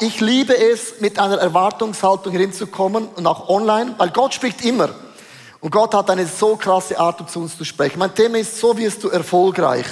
ich 0.00 0.20
liebe 0.20 0.56
es, 0.56 1.00
mit 1.00 1.18
einer 1.18 1.38
Erwartungshaltung 1.38 2.32
hinzukommen 2.32 3.08
und 3.08 3.26
auch 3.26 3.48
online, 3.48 3.94
weil 3.98 4.10
Gott 4.10 4.34
spricht 4.34 4.64
immer. 4.64 4.90
Und 5.60 5.70
Gott 5.70 5.94
hat 5.94 6.08
eine 6.10 6.26
so 6.26 6.56
krasse 6.56 6.98
Art, 6.98 7.20
um 7.20 7.28
zu 7.28 7.40
uns 7.40 7.56
zu 7.56 7.64
sprechen. 7.64 7.98
Mein 7.98 8.14
Thema 8.14 8.38
ist, 8.38 8.58
so 8.58 8.76
wirst 8.76 9.04
du 9.04 9.08
erfolgreich. 9.08 9.86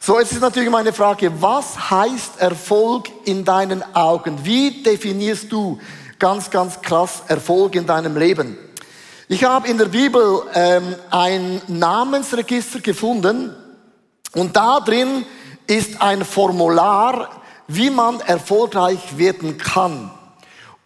So, 0.00 0.18
jetzt 0.18 0.32
ist 0.32 0.40
natürlich 0.40 0.70
meine 0.70 0.92
Frage, 0.92 1.30
was 1.40 1.90
heißt 1.90 2.40
Erfolg 2.40 3.08
in 3.24 3.44
deinen 3.44 3.82
Augen? 3.94 4.38
Wie 4.44 4.82
definierst 4.82 5.50
du 5.52 5.78
ganz, 6.18 6.50
ganz 6.50 6.80
krass 6.80 7.22
Erfolg 7.28 7.74
in 7.74 7.86
deinem 7.86 8.16
Leben? 8.16 8.56
Ich 9.28 9.44
habe 9.44 9.68
in 9.68 9.76
der 9.76 9.86
Bibel 9.86 10.42
ähm, 10.54 10.94
ein 11.10 11.60
Namensregister 11.66 12.80
gefunden 12.80 13.54
und 14.32 14.56
da 14.56 14.80
drin 14.80 15.26
ist 15.66 16.00
ein 16.00 16.24
Formular, 16.24 17.35
wie 17.68 17.90
man 17.90 18.20
erfolgreich 18.20 19.18
werden 19.18 19.58
kann. 19.58 20.10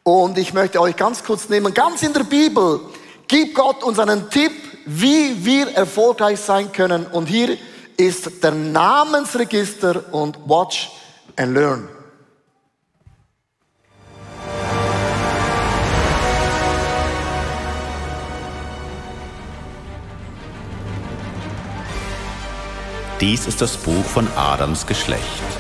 Und 0.03 0.39
ich 0.39 0.55
möchte 0.55 0.81
euch 0.81 0.97
ganz 0.97 1.25
kurz 1.25 1.49
nehmen, 1.49 1.75
ganz 1.75 2.03
in 2.03 2.13
der 2.13 2.25
Bibel 2.25 2.81
gibt 3.29 3.55
Gott 3.55 3.83
uns 3.85 3.99
einen 3.99 4.29
Tipp, 4.31 4.53
wie 4.87 5.45
wir 5.45 5.69
erfolgreich 5.73 6.41
sein 6.41 6.73
können. 6.73 7.07
Und 7.07 7.27
hier 7.27 7.57
ist 7.97 8.43
der 8.43 8.53
Namensregister 8.53 10.13
und 10.13 10.39
Watch 10.49 10.91
and 11.37 11.55
Learn. 11.55 11.89
Dies 23.21 23.47
ist 23.47 23.61
das 23.61 23.77
Buch 23.77 24.05
von 24.07 24.27
Adams 24.35 24.87
Geschlecht. 24.87 25.60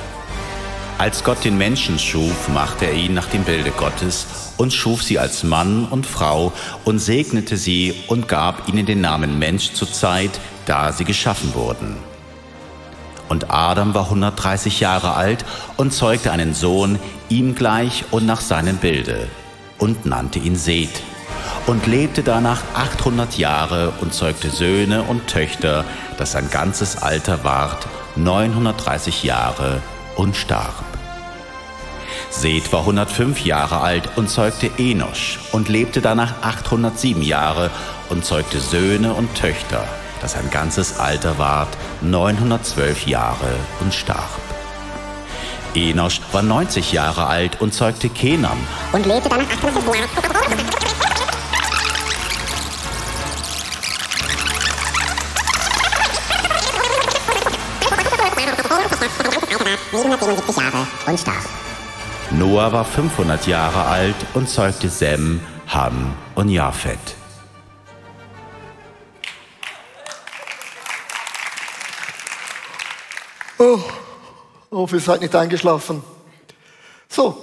Als 1.00 1.24
Gott 1.24 1.46
den 1.46 1.56
Menschen 1.56 1.98
schuf, 1.98 2.48
machte 2.48 2.84
er 2.84 2.92
ihn 2.92 3.14
nach 3.14 3.24
dem 3.24 3.42
Bilde 3.44 3.70
Gottes 3.70 4.26
und 4.58 4.70
schuf 4.70 5.02
sie 5.02 5.18
als 5.18 5.44
Mann 5.44 5.86
und 5.86 6.04
Frau 6.04 6.52
und 6.84 6.98
segnete 6.98 7.56
sie 7.56 7.94
und 8.08 8.28
gab 8.28 8.68
ihnen 8.68 8.84
den 8.84 9.00
Namen 9.00 9.38
Mensch 9.38 9.72
zur 9.72 9.90
Zeit, 9.90 10.38
da 10.66 10.92
sie 10.92 11.06
geschaffen 11.06 11.54
wurden. 11.54 11.96
Und 13.30 13.50
Adam 13.50 13.94
war 13.94 14.04
130 14.04 14.80
Jahre 14.80 15.14
alt 15.14 15.46
und 15.78 15.94
zeugte 15.94 16.32
einen 16.32 16.52
Sohn, 16.52 16.98
ihm 17.30 17.54
gleich 17.54 18.04
und 18.10 18.26
nach 18.26 18.42
seinem 18.42 18.76
Bilde, 18.76 19.26
und 19.78 20.04
nannte 20.04 20.38
ihn 20.38 20.56
Seth. 20.56 21.00
Und 21.66 21.86
lebte 21.86 22.22
danach 22.22 22.60
800 22.74 23.38
Jahre 23.38 23.94
und 24.02 24.12
zeugte 24.12 24.50
Söhne 24.50 25.04
und 25.04 25.28
Töchter, 25.28 25.86
dass 26.18 26.32
sein 26.32 26.50
ganzes 26.50 26.98
Alter 27.00 27.42
ward, 27.42 27.88
930 28.16 29.22
Jahre 29.22 29.80
und 30.14 30.36
starb. 30.36 30.89
Seth 32.30 32.72
war 32.72 32.80
105 32.80 33.44
Jahre 33.44 33.80
alt 33.80 34.16
und 34.16 34.30
zeugte 34.30 34.70
Enosch 34.78 35.40
und 35.52 35.68
lebte 35.68 36.00
danach 36.00 36.42
807 36.42 37.22
Jahre 37.22 37.70
und 38.08 38.24
zeugte 38.24 38.60
Söhne 38.60 39.14
und 39.14 39.34
Töchter, 39.34 39.84
dass 40.20 40.36
ein 40.36 40.48
ganzes 40.50 40.98
Alter 41.00 41.38
ward, 41.38 41.68
912 42.02 43.06
Jahre 43.06 43.56
und 43.80 43.92
starb. 43.92 44.30
Enosch 45.74 46.20
war 46.32 46.42
90 46.42 46.92
Jahre 46.92 47.26
alt 47.26 47.60
und 47.60 47.74
zeugte 47.74 48.08
Kenam 48.08 48.58
und 48.92 49.06
lebte 49.06 49.28
danach 49.28 49.50
807 49.50 49.94
Jahre. 49.94 50.40
Jahre 60.56 60.86
und 61.06 61.18
starb. 61.18 61.69
Noah 62.32 62.72
war 62.72 62.84
500 62.84 63.46
Jahre 63.46 63.84
alt 63.86 64.14
und 64.34 64.48
zeugte 64.48 64.88
Sem, 64.88 65.40
Ham 65.68 66.14
und 66.36 66.48
Japhet. 66.48 66.98
Oh, 73.58 73.80
oh, 74.70 74.88
ihr 74.90 75.00
seid 75.00 75.20
nicht 75.20 75.34
eingeschlafen. 75.34 76.02
So, 77.08 77.36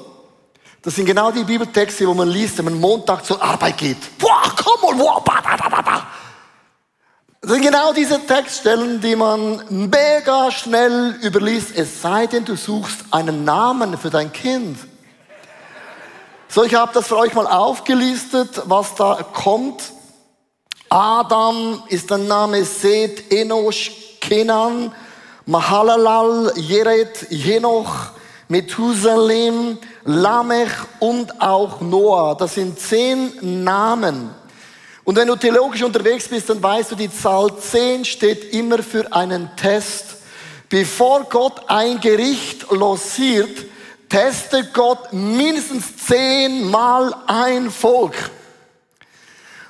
das 0.82 0.96
sind 0.96 1.06
genau 1.06 1.32
die 1.32 1.44
Bibeltexte, 1.44 2.08
wo 2.08 2.14
man 2.14 2.30
liest, 2.30 2.58
wenn 2.58 2.66
man 2.66 2.80
Montag 2.80 3.26
zur 3.26 3.42
Arbeit 3.44 3.78
geht. 3.78 4.18
Boah, 4.18 4.52
komm 4.56 4.90
on, 4.90 4.98
boah, 4.98 5.22
ba, 5.24 5.42
ba, 5.42 5.70
ba, 5.70 5.82
ba. 5.82 6.08
Das 7.48 7.56
sind 7.56 7.64
genau 7.64 7.94
diese 7.94 8.20
Textstellen, 8.20 9.00
die 9.00 9.16
man 9.16 9.64
mega 9.70 10.52
schnell 10.52 11.16
überliest, 11.24 11.78
es 11.78 12.02
sei 12.02 12.28
denn, 12.28 12.44
du 12.44 12.58
suchst 12.58 13.06
einen 13.10 13.46
Namen 13.46 13.98
für 13.98 14.10
dein 14.10 14.34
Kind. 14.34 14.78
So, 16.50 16.66
ich 16.66 16.76
habe 16.76 16.92
das 16.94 17.08
für 17.08 17.16
euch 17.16 17.34
mal 17.34 17.48
aufgelistet, 17.48 18.64
was 18.66 18.96
da 18.96 19.26
kommt. 19.32 19.82
Adam 20.90 21.82
ist 21.88 22.10
der 22.10 22.18
Name 22.18 22.66
Seth, 22.66 23.32
Enosh, 23.32 23.92
Kenan, 24.20 24.92
Mahalalal, 25.46 26.52
Jered, 26.58 27.28
Jenoch, 27.30 28.10
Methusalem, 28.50 29.78
Lamech 30.04 30.74
und 31.00 31.42
auch 31.42 31.80
Noah. 31.80 32.36
Das 32.36 32.56
sind 32.56 32.78
zehn 32.78 33.64
Namen. 33.64 34.36
Und 35.08 35.16
wenn 35.16 35.30
du 35.30 35.38
theologisch 35.38 35.82
unterwegs 35.84 36.28
bist, 36.28 36.50
dann 36.50 36.62
weißt 36.62 36.92
du, 36.92 36.96
die 36.96 37.10
Zahl 37.10 37.58
10 37.58 38.04
steht 38.04 38.54
immer 38.54 38.84
für 38.84 39.10
einen 39.14 39.50
Test. 39.56 40.18
Bevor 40.68 41.24
Gott 41.30 41.62
ein 41.68 42.02
Gericht 42.02 42.70
losiert, 42.70 43.58
testet 44.10 44.74
Gott 44.74 45.14
mindestens 45.14 45.96
zehnmal 45.96 47.16
ein 47.26 47.72
Volk. 47.72 48.16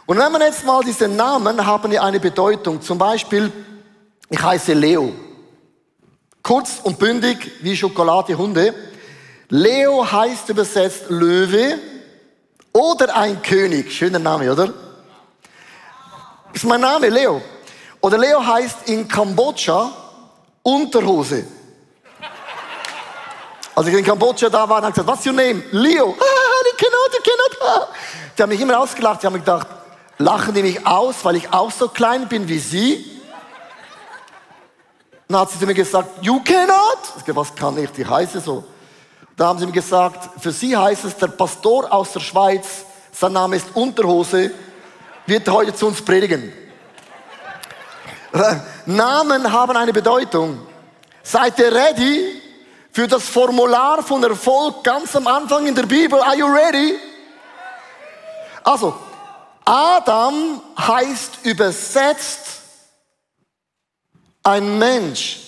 Und 0.07 0.17
wenn 0.17 0.31
man 0.31 0.41
jetzt 0.41 0.65
mal 0.65 0.83
diese 0.83 1.07
Namen 1.07 1.63
haben 1.63 1.91
ja 1.91 2.01
eine 2.01 2.19
Bedeutung. 2.19 2.81
Zum 2.81 2.97
Beispiel, 2.97 3.51
ich 4.31 4.41
heiße 4.41 4.73
Leo. 4.73 5.13
Kurz 6.41 6.79
und 6.81 6.97
bündig 6.97 7.51
wie 7.61 7.77
Schokoladehunde. 7.77 8.73
Leo 9.49 10.11
heißt 10.11 10.49
übersetzt 10.49 11.03
Löwe 11.09 11.77
oder 12.73 13.15
ein 13.15 13.39
König. 13.43 13.91
Schöner 13.91 14.17
Name, 14.17 14.51
oder? 14.51 14.86
Ist 16.53 16.63
mein 16.63 16.81
Name, 16.81 17.09
Leo. 17.09 17.41
Oder 18.01 18.17
Leo 18.17 18.45
heißt 18.45 18.89
in 18.89 19.07
Kambodscha 19.07 19.91
Unterhose. 20.63 21.45
Als 23.75 23.87
ich 23.87 23.93
in 23.93 24.03
Kambodscha 24.03 24.49
da 24.49 24.67
war, 24.67 24.77
habe 24.77 24.89
ich 24.89 24.93
gesagt, 24.93 25.07
what's 25.07 25.25
your 25.25 25.33
name? 25.33 25.63
Leo. 25.71 26.15
Ah, 26.49 26.63
die 26.63 26.83
cannot, 26.83 27.11
die 27.13 27.29
cannot. 27.29 27.89
Die 28.35 28.41
haben 28.41 28.49
mich 28.49 28.61
immer 28.61 28.79
ausgelacht. 28.79 29.21
Die 29.21 29.27
haben 29.27 29.35
gedacht, 29.35 29.67
lachen 30.17 30.53
die 30.53 30.63
mich 30.63 30.85
aus, 30.87 31.23
weil 31.23 31.35
ich 31.35 31.53
auch 31.53 31.69
so 31.69 31.87
klein 31.87 32.27
bin 32.27 32.47
wie 32.47 32.57
sie? 32.57 33.21
Dann 35.27 35.41
hat 35.41 35.51
sie 35.51 35.59
zu 35.59 35.65
mir 35.65 35.73
gesagt, 35.73 36.23
you 36.23 36.41
cannot. 36.43 36.97
Ich 37.17 37.25
gesagt, 37.25 37.35
was 37.35 37.55
kann 37.55 37.77
ich? 37.77 37.91
Die 37.91 38.05
heiße 38.05 38.39
so. 38.39 38.63
Da 39.35 39.47
haben 39.47 39.59
sie 39.59 39.67
mir 39.67 39.71
gesagt, 39.71 40.41
für 40.41 40.51
sie 40.51 40.75
heißt 40.75 41.05
es, 41.05 41.15
der 41.15 41.27
Pastor 41.27 41.93
aus 41.93 42.13
der 42.13 42.21
Schweiz, 42.21 42.85
sein 43.11 43.33
Name 43.33 43.57
ist 43.57 43.67
Unterhose, 43.75 44.51
wird 45.27 45.47
heute 45.49 45.75
zu 45.75 45.87
uns 45.87 46.01
predigen. 46.01 46.51
Namen 48.85 49.51
haben 49.51 49.75
eine 49.75 49.93
Bedeutung. 49.93 50.65
Seid 51.21 51.59
ihr 51.59 51.73
ready 51.73 52.41
für 52.91 53.07
das 53.07 53.27
Formular 53.27 54.01
von 54.01 54.23
Erfolg 54.23 54.83
ganz 54.83 55.15
am 55.15 55.27
Anfang 55.27 55.67
in 55.67 55.75
der 55.75 55.85
Bibel? 55.85 56.19
Are 56.21 56.35
you 56.35 56.47
ready? 56.47 56.97
Also, 58.63 58.97
Adam 59.65 60.61
heißt 60.79 61.39
übersetzt 61.43 62.61
ein 64.43 64.79
Mensch. 64.79 65.41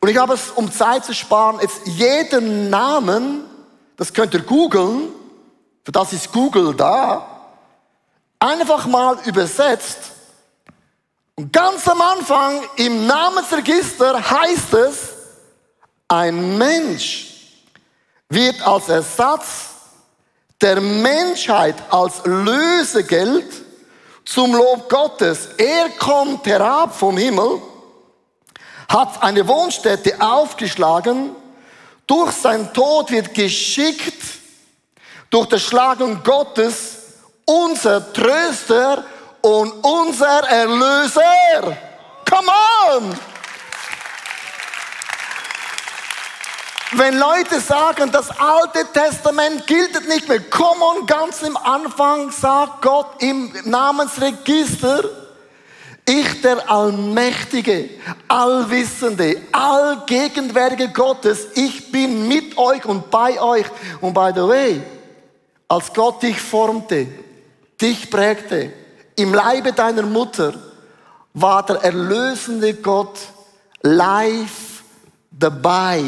Und 0.00 0.10
ich 0.10 0.18
habe 0.18 0.34
es, 0.34 0.50
um 0.50 0.70
Zeit 0.70 1.06
zu 1.06 1.14
sparen, 1.14 1.58
jetzt 1.62 1.86
jeden 1.86 2.68
Namen, 2.68 3.44
das 3.96 4.12
könnt 4.12 4.34
ihr 4.34 4.42
googeln, 4.42 5.08
für 5.84 5.92
das 5.92 6.12
ist 6.12 6.32
Google 6.32 6.74
da, 6.74 7.26
einfach 8.38 8.86
mal 8.86 9.18
übersetzt. 9.26 9.98
Und 11.34 11.52
ganz 11.52 11.86
am 11.88 12.00
Anfang 12.00 12.62
im 12.76 13.06
Namensregister 13.06 14.30
heißt 14.30 14.72
es, 14.74 15.08
ein 16.08 16.56
Mensch 16.56 17.34
wird 18.28 18.62
als 18.66 18.88
Ersatz 18.88 19.70
der 20.60 20.80
Menschheit 20.80 21.74
als 21.90 22.24
Lösegeld 22.24 23.46
zum 24.24 24.54
Lob 24.54 24.88
Gottes. 24.88 25.48
Er 25.58 25.90
kommt 25.90 26.46
herab 26.46 26.94
vom 26.94 27.18
Himmel, 27.18 27.60
hat 28.88 29.22
eine 29.22 29.46
Wohnstätte 29.46 30.18
aufgeschlagen, 30.20 31.34
durch 32.06 32.32
sein 32.32 32.72
Tod 32.72 33.10
wird 33.10 33.34
geschickt, 33.34 34.22
durch 35.34 35.48
das 35.48 35.62
Schlagen 35.62 36.22
Gottes 36.22 36.98
unser 37.44 38.12
Tröster 38.12 39.02
und 39.40 39.72
unser 39.82 40.48
Erlöser. 40.48 41.76
Come 42.30 42.50
on! 42.88 43.18
Wenn 46.92 47.18
Leute 47.18 47.58
sagen, 47.58 48.12
das 48.12 48.30
Alte 48.30 48.86
Testament 48.92 49.66
gilt 49.66 50.06
nicht 50.06 50.28
mehr, 50.28 50.38
komm 50.38 50.80
on, 50.80 51.04
ganz 51.04 51.42
im 51.42 51.56
Anfang 51.56 52.30
sagt 52.30 52.82
Gott 52.82 53.20
im 53.20 53.52
Namensregister, 53.64 55.02
ich, 56.06 56.42
der 56.42 56.70
Allmächtige, 56.70 57.90
Allwissende, 58.28 59.42
Allgegenwärtige 59.50 60.90
Gottes, 60.90 61.48
ich 61.54 61.90
bin 61.90 62.28
mit 62.28 62.56
euch 62.56 62.84
und 62.84 63.10
bei 63.10 63.40
euch. 63.40 63.66
Und 64.00 64.14
by 64.14 64.30
the 64.32 64.42
way, 64.42 64.82
als 65.68 65.92
Gott 65.92 66.22
dich 66.22 66.40
formte, 66.40 67.06
dich 67.80 68.10
prägte, 68.10 68.72
im 69.16 69.32
Leibe 69.32 69.72
deiner 69.72 70.02
Mutter, 70.02 70.54
war 71.34 71.64
der 71.64 71.76
erlösende 71.82 72.74
Gott 72.74 73.18
live 73.82 74.82
dabei, 75.30 76.04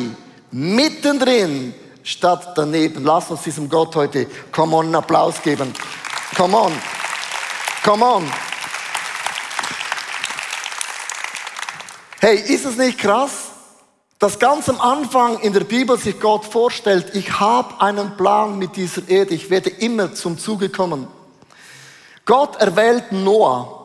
mittendrin, 0.50 1.74
statt 2.02 2.52
daneben. 2.54 3.04
Lass 3.04 3.30
uns 3.30 3.42
diesem 3.42 3.68
Gott 3.68 3.94
heute, 3.96 4.26
come 4.52 4.76
on, 4.76 4.86
einen 4.86 4.94
Applaus 4.94 5.42
geben. 5.42 5.74
Come 6.36 6.56
on, 6.56 6.72
come 7.84 8.04
on. 8.04 8.32
Hey, 12.20 12.36
ist 12.36 12.64
es 12.64 12.76
nicht 12.76 12.98
krass, 12.98 13.45
dass 14.18 14.38
ganz 14.38 14.68
am 14.68 14.80
Anfang 14.80 15.40
in 15.40 15.52
der 15.52 15.64
Bibel 15.64 15.98
sich 15.98 16.18
Gott 16.18 16.44
vorstellt, 16.44 17.14
ich 17.14 17.38
habe 17.38 17.80
einen 17.80 18.16
Plan 18.16 18.58
mit 18.58 18.76
dieser 18.76 19.06
Erde, 19.08 19.34
ich 19.34 19.50
werde 19.50 19.68
immer 19.68 20.14
zum 20.14 20.38
Zuge 20.38 20.70
kommen. 20.70 21.06
Gott 22.24 22.56
erwählt 22.56 23.12
Noah. 23.12 23.82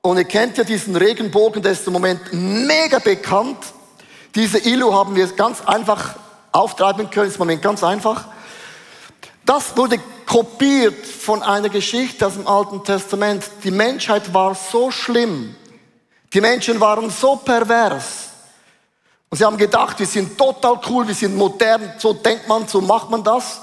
Und 0.00 0.16
ihr 0.16 0.24
kennt 0.24 0.58
ja 0.58 0.64
diesen 0.64 0.96
Regenbogen, 0.96 1.62
der 1.62 1.72
ist 1.72 1.86
im 1.86 1.92
Moment 1.92 2.20
mega 2.32 2.98
bekannt. 2.98 3.58
Diese 4.34 4.58
Illu 4.58 4.92
haben 4.92 5.14
wir 5.14 5.26
ganz 5.28 5.60
einfach 5.62 6.14
auftreiben 6.52 7.10
können, 7.10 7.28
ist 7.28 7.36
im 7.36 7.40
Moment 7.40 7.62
ganz 7.62 7.82
einfach. 7.82 8.24
Das 9.44 9.76
wurde 9.76 9.98
kopiert 10.26 11.06
von 11.06 11.42
einer 11.42 11.68
Geschichte 11.68 12.26
aus 12.26 12.34
dem 12.34 12.46
Alten 12.46 12.84
Testament. 12.84 13.44
Die 13.64 13.70
Menschheit 13.70 14.34
war 14.34 14.54
so 14.54 14.90
schlimm, 14.90 15.54
die 16.34 16.40
Menschen 16.40 16.80
waren 16.80 17.10
so 17.10 17.36
pervers. 17.36 18.27
Und 19.30 19.36
sie 19.36 19.44
haben 19.44 19.56
gedacht, 19.56 19.98
wir 19.98 20.06
sind 20.06 20.38
total 20.38 20.80
cool, 20.88 21.06
wir 21.06 21.14
sind 21.14 21.36
modern, 21.36 21.92
so 21.98 22.12
denkt 22.14 22.48
man, 22.48 22.66
so 22.66 22.80
macht 22.80 23.10
man 23.10 23.22
das. 23.22 23.60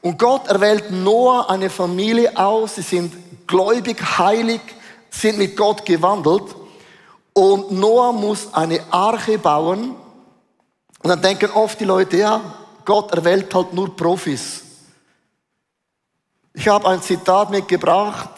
Und 0.00 0.18
Gott 0.18 0.46
erwählt 0.48 0.90
Noah 0.90 1.48
eine 1.50 1.70
Familie 1.70 2.36
aus, 2.36 2.76
sie 2.76 2.82
sind 2.82 3.46
gläubig, 3.46 4.00
heilig, 4.18 4.60
sind 5.10 5.38
mit 5.38 5.56
Gott 5.56 5.84
gewandelt. 5.84 6.54
Und 7.32 7.72
Noah 7.72 8.12
muss 8.12 8.52
eine 8.52 8.80
Arche 8.90 9.38
bauen. 9.38 9.94
Und 11.02 11.08
dann 11.08 11.22
denken 11.22 11.50
oft 11.52 11.80
die 11.80 11.84
Leute, 11.84 12.16
ja, 12.18 12.40
Gott 12.84 13.12
erwählt 13.12 13.54
halt 13.54 13.72
nur 13.72 13.96
Profis. 13.96 14.62
Ich 16.52 16.68
habe 16.68 16.88
ein 16.88 17.00
Zitat 17.00 17.50
mitgebracht. 17.50 18.30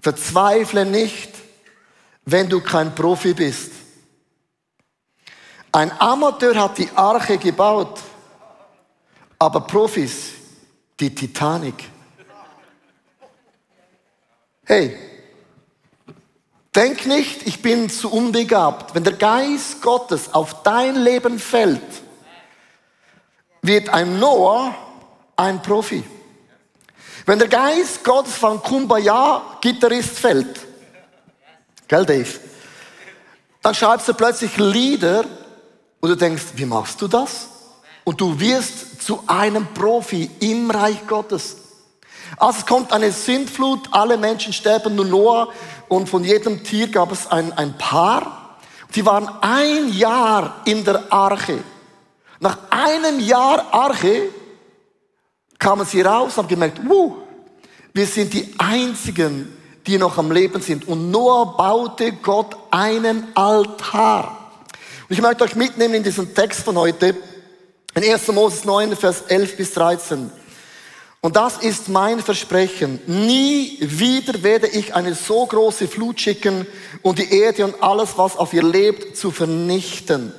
Verzweifle 0.00 0.84
nicht, 0.84 1.30
wenn 2.24 2.48
du 2.48 2.60
kein 2.60 2.94
Profi 2.94 3.34
bist. 3.34 3.72
Ein 5.74 5.90
Amateur 6.00 6.54
hat 6.54 6.78
die 6.78 6.88
Arche 6.94 7.36
gebaut, 7.36 7.98
aber 9.40 9.60
Profis 9.62 10.34
die 11.00 11.12
Titanic. 11.12 11.90
Hey, 14.64 14.96
denk 16.72 17.06
nicht, 17.06 17.44
ich 17.48 17.60
bin 17.60 17.90
zu 17.90 18.08
unbegabt. 18.08 18.94
Wenn 18.94 19.02
der 19.02 19.14
Geist 19.14 19.82
Gottes 19.82 20.32
auf 20.32 20.62
dein 20.62 20.94
Leben 20.94 21.40
fällt, 21.40 21.82
wird 23.60 23.88
ein 23.88 24.20
Noah 24.20 24.76
ein 25.34 25.60
Profi. 25.60 26.04
Wenn 27.26 27.40
der 27.40 27.48
Geist 27.48 28.04
Gottes 28.04 28.36
von 28.36 28.62
Kumbaya 28.62 29.58
Gitarrist 29.60 30.20
fällt, 30.20 30.60
Gell, 31.88 32.06
Dave? 32.06 32.38
Dann 33.60 33.74
schreibst 33.74 34.06
du 34.06 34.14
plötzlich 34.14 34.56
Lieder 34.56 35.24
und 36.04 36.10
du 36.10 36.16
denkst, 36.16 36.44
wie 36.56 36.66
machst 36.66 37.00
du 37.00 37.08
das? 37.08 37.48
Und 38.04 38.20
du 38.20 38.38
wirst 38.38 39.00
zu 39.02 39.24
einem 39.26 39.66
Profi 39.72 40.30
im 40.40 40.70
Reich 40.70 41.06
Gottes. 41.06 41.56
Also 42.36 42.58
es 42.58 42.66
kommt 42.66 42.92
eine 42.92 43.10
Sintflut, 43.10 43.88
alle 43.90 44.18
Menschen 44.18 44.52
sterben, 44.52 44.96
nur 44.96 45.06
Noah 45.06 45.48
und 45.88 46.06
von 46.06 46.22
jedem 46.22 46.62
Tier 46.62 46.88
gab 46.88 47.10
es 47.10 47.26
ein, 47.26 47.54
ein 47.54 47.78
Paar. 47.78 48.58
Die 48.94 49.06
waren 49.06 49.30
ein 49.40 49.94
Jahr 49.94 50.60
in 50.66 50.84
der 50.84 51.10
Arche. 51.10 51.64
Nach 52.38 52.58
einem 52.68 53.18
Jahr 53.20 53.72
Arche 53.72 54.28
kamen 55.58 55.86
sie 55.86 56.02
raus 56.02 56.32
und 56.32 56.42
haben 56.42 56.48
gemerkt, 56.48 56.86
wuh, 56.86 57.14
wir 57.94 58.06
sind 58.06 58.34
die 58.34 58.54
einzigen, 58.58 59.56
die 59.86 59.96
noch 59.96 60.18
am 60.18 60.30
Leben 60.30 60.60
sind. 60.60 60.86
Und 60.86 61.10
Noah 61.10 61.56
baute 61.56 62.12
Gott 62.12 62.54
einen 62.70 63.34
Altar. 63.34 64.43
Ich 65.14 65.22
möchte 65.22 65.44
euch 65.44 65.54
mitnehmen 65.54 65.94
in 65.94 66.02
diesen 66.02 66.34
Text 66.34 66.64
von 66.64 66.76
heute, 66.76 67.14
in 67.94 68.02
1. 68.02 68.26
Moses 68.32 68.64
9, 68.64 68.96
Vers 68.96 69.22
11 69.28 69.56
bis 69.56 69.72
13. 69.74 70.28
Und 71.20 71.36
das 71.36 71.58
ist 71.58 71.88
mein 71.88 72.18
Versprechen. 72.18 72.98
Nie 73.06 73.78
wieder 73.80 74.42
werde 74.42 74.66
ich 74.66 74.92
eine 74.92 75.14
so 75.14 75.46
große 75.46 75.86
Flut 75.86 76.20
schicken 76.20 76.66
und 77.02 77.20
die 77.20 77.32
Erde 77.32 77.64
und 77.64 77.80
alles, 77.80 78.18
was 78.18 78.36
auf 78.36 78.52
ihr 78.54 78.64
lebt, 78.64 79.16
zu 79.16 79.30
vernichten. 79.30 80.32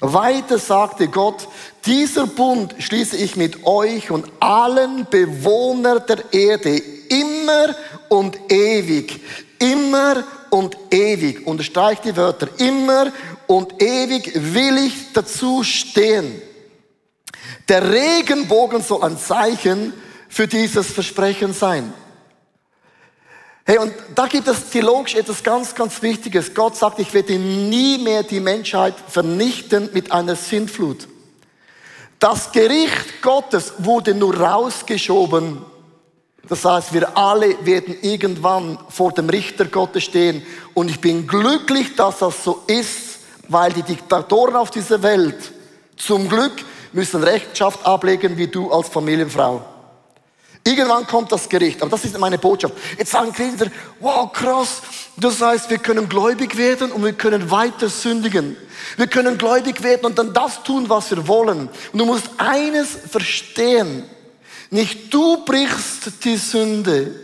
Weiter 0.00 0.58
sagte 0.58 1.08
Gott, 1.08 1.48
dieser 1.86 2.26
Bund 2.26 2.74
schließe 2.78 3.16
ich 3.16 3.36
mit 3.36 3.64
euch 3.64 4.10
und 4.10 4.26
allen 4.38 5.06
Bewohnern 5.08 6.02
der 6.06 6.18
Ede 6.30 6.76
immer 6.76 7.74
und 8.10 8.38
ewig. 8.52 9.18
Immer 9.58 10.24
und 10.50 10.76
ewig. 10.90 11.46
Unterstreicht 11.46 12.04
die 12.04 12.16
Wörter. 12.16 12.48
Immer 12.58 13.12
und 13.50 13.82
ewig 13.82 14.30
will 14.32 14.78
ich 14.78 15.12
dazu 15.12 15.64
stehen. 15.64 16.40
Der 17.68 17.90
Regenbogen 17.90 18.80
soll 18.80 19.02
ein 19.02 19.18
Zeichen 19.18 19.92
für 20.28 20.46
dieses 20.46 20.92
Versprechen 20.92 21.52
sein. 21.52 21.92
Hey, 23.64 23.78
und 23.78 23.92
da 24.14 24.28
gibt 24.28 24.46
es 24.46 24.70
theologisch 24.70 25.16
etwas 25.16 25.42
ganz, 25.42 25.74
ganz 25.74 26.00
Wichtiges. 26.00 26.54
Gott 26.54 26.76
sagt, 26.76 27.00
ich 27.00 27.12
werde 27.12 27.40
nie 27.40 27.98
mehr 27.98 28.22
die 28.22 28.38
Menschheit 28.38 28.94
vernichten 29.08 29.90
mit 29.92 30.12
einer 30.12 30.36
Sintflut. 30.36 31.08
Das 32.20 32.52
Gericht 32.52 33.20
Gottes 33.20 33.72
wurde 33.78 34.14
nur 34.14 34.36
rausgeschoben. 34.36 35.58
Das 36.48 36.64
heißt, 36.64 36.92
wir 36.92 37.16
alle 37.16 37.66
werden 37.66 37.96
irgendwann 38.00 38.78
vor 38.90 39.10
dem 39.10 39.28
Richter 39.28 39.64
Gottes 39.64 40.04
stehen. 40.04 40.46
Und 40.72 40.88
ich 40.88 41.00
bin 41.00 41.26
glücklich, 41.26 41.96
dass 41.96 42.20
das 42.20 42.44
so 42.44 42.62
ist, 42.68 43.09
weil 43.50 43.72
die 43.72 43.82
Diktatoren 43.82 44.56
auf 44.56 44.70
dieser 44.70 45.02
Welt 45.02 45.52
zum 45.96 46.28
Glück 46.28 46.52
müssen 46.92 47.22
Rechenschaft 47.22 47.84
ablegen 47.84 48.36
wie 48.38 48.46
du 48.46 48.72
als 48.72 48.88
Familienfrau. 48.88 49.62
Irgendwann 50.64 51.06
kommt 51.06 51.32
das 51.32 51.48
Gericht, 51.48 51.82
aber 51.82 51.90
das 51.90 52.04
ist 52.04 52.18
meine 52.18 52.38
Botschaft. 52.38 52.74
Jetzt 52.96 53.10
sagen 53.10 53.32
Kinder, 53.32 53.66
wow, 53.98 54.30
krass, 54.32 54.82
das 55.16 55.40
heißt, 55.40 55.68
wir 55.70 55.78
können 55.78 56.08
gläubig 56.08 56.56
werden 56.56 56.92
und 56.92 57.04
wir 57.04 57.12
können 57.12 57.50
weiter 57.50 57.88
sündigen. 57.88 58.56
Wir 58.96 59.06
können 59.06 59.36
gläubig 59.36 59.82
werden 59.82 60.06
und 60.06 60.18
dann 60.18 60.32
das 60.32 60.62
tun, 60.62 60.88
was 60.88 61.10
wir 61.10 61.26
wollen. 61.26 61.68
Und 61.92 61.98
du 61.98 62.04
musst 62.04 62.28
eines 62.38 62.88
verstehen, 63.10 64.04
nicht 64.70 65.12
du 65.12 65.44
brichst 65.44 66.24
die 66.24 66.36
Sünde, 66.36 67.14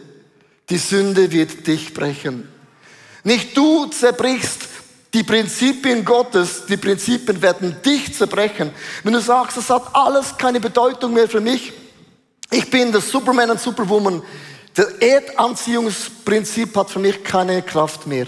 die 0.69 0.79
Sünde 0.79 1.31
wird 1.31 1.67
dich 1.67 1.95
brechen. 1.95 2.49
Nicht 3.23 3.57
du 3.57 3.87
zerbrichst 3.87 4.76
die 5.17 5.23
Prinzipien 5.23 6.05
Gottes, 6.05 6.67
die 6.69 6.77
Prinzipien 6.77 7.41
werden 7.41 7.75
dich 7.83 8.15
zerbrechen. 8.15 8.71
Wenn 9.03 9.15
du 9.15 9.21
sagst, 9.21 9.57
das 9.57 9.71
hat 9.71 9.85
alles 9.95 10.37
keine 10.37 10.61
Bedeutung 10.61 11.15
mehr 11.15 11.27
für 11.27 11.41
mich, 11.41 11.73
ich 12.51 12.69
bin 12.69 12.93
der 12.93 13.01
Superman 13.01 13.51
und 13.51 13.59
Superwoman. 13.59 14.23
Das 14.75 14.89
Erdanziehungsprinzip 15.01 16.77
hat 16.77 16.91
für 16.91 16.99
mich 16.99 17.25
keine 17.25 17.63
Kraft 17.63 18.07
mehr. 18.07 18.27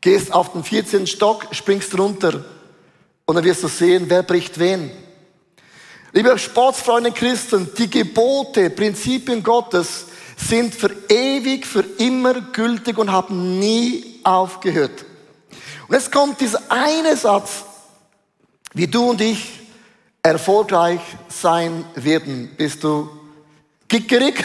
Gehst 0.00 0.32
auf 0.32 0.52
den 0.52 0.64
14. 0.64 1.06
Stock, 1.06 1.46
springst 1.52 1.96
runter 1.98 2.42
und 3.26 3.34
dann 3.34 3.44
wirst 3.44 3.64
du 3.64 3.68
sehen, 3.68 4.06
wer 4.08 4.22
bricht 4.22 4.58
wen. 4.58 4.90
Liebe 6.14 6.38
Sportsfreunde 6.38 7.12
Christen, 7.12 7.68
die 7.76 7.90
Gebote, 7.90 8.70
Prinzipien 8.70 9.42
Gottes 9.42 10.06
sind 10.38 10.74
für 10.74 10.90
ewig, 11.10 11.66
für 11.66 11.84
immer 11.98 12.40
gültig 12.40 12.96
und 12.96 13.12
haben 13.12 13.58
nie 13.58 14.20
aufgehört. 14.24 15.04
Und 15.88 15.94
jetzt 15.94 16.12
kommt 16.12 16.40
dieser 16.40 16.60
eine 16.70 17.16
Satz, 17.16 17.64
wie 18.74 18.86
du 18.86 19.10
und 19.10 19.20
ich 19.22 19.60
erfolgreich 20.22 21.00
sein 21.28 21.84
werden. 21.94 22.54
Bist 22.56 22.84
du 22.84 23.08
Kickerig, 23.88 24.44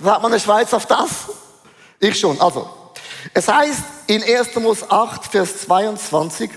sagt 0.00 0.22
man 0.22 0.32
in 0.32 0.38
der 0.38 0.40
Schweiz 0.40 0.74
auf 0.74 0.86
das? 0.86 1.10
Ich 2.00 2.18
schon. 2.18 2.40
Also, 2.40 2.68
es 3.32 3.46
heißt 3.46 3.82
in 4.08 4.24
1. 4.24 4.56
Mose 4.56 4.90
8, 4.90 5.26
Vers 5.26 5.60
22, 5.60 6.50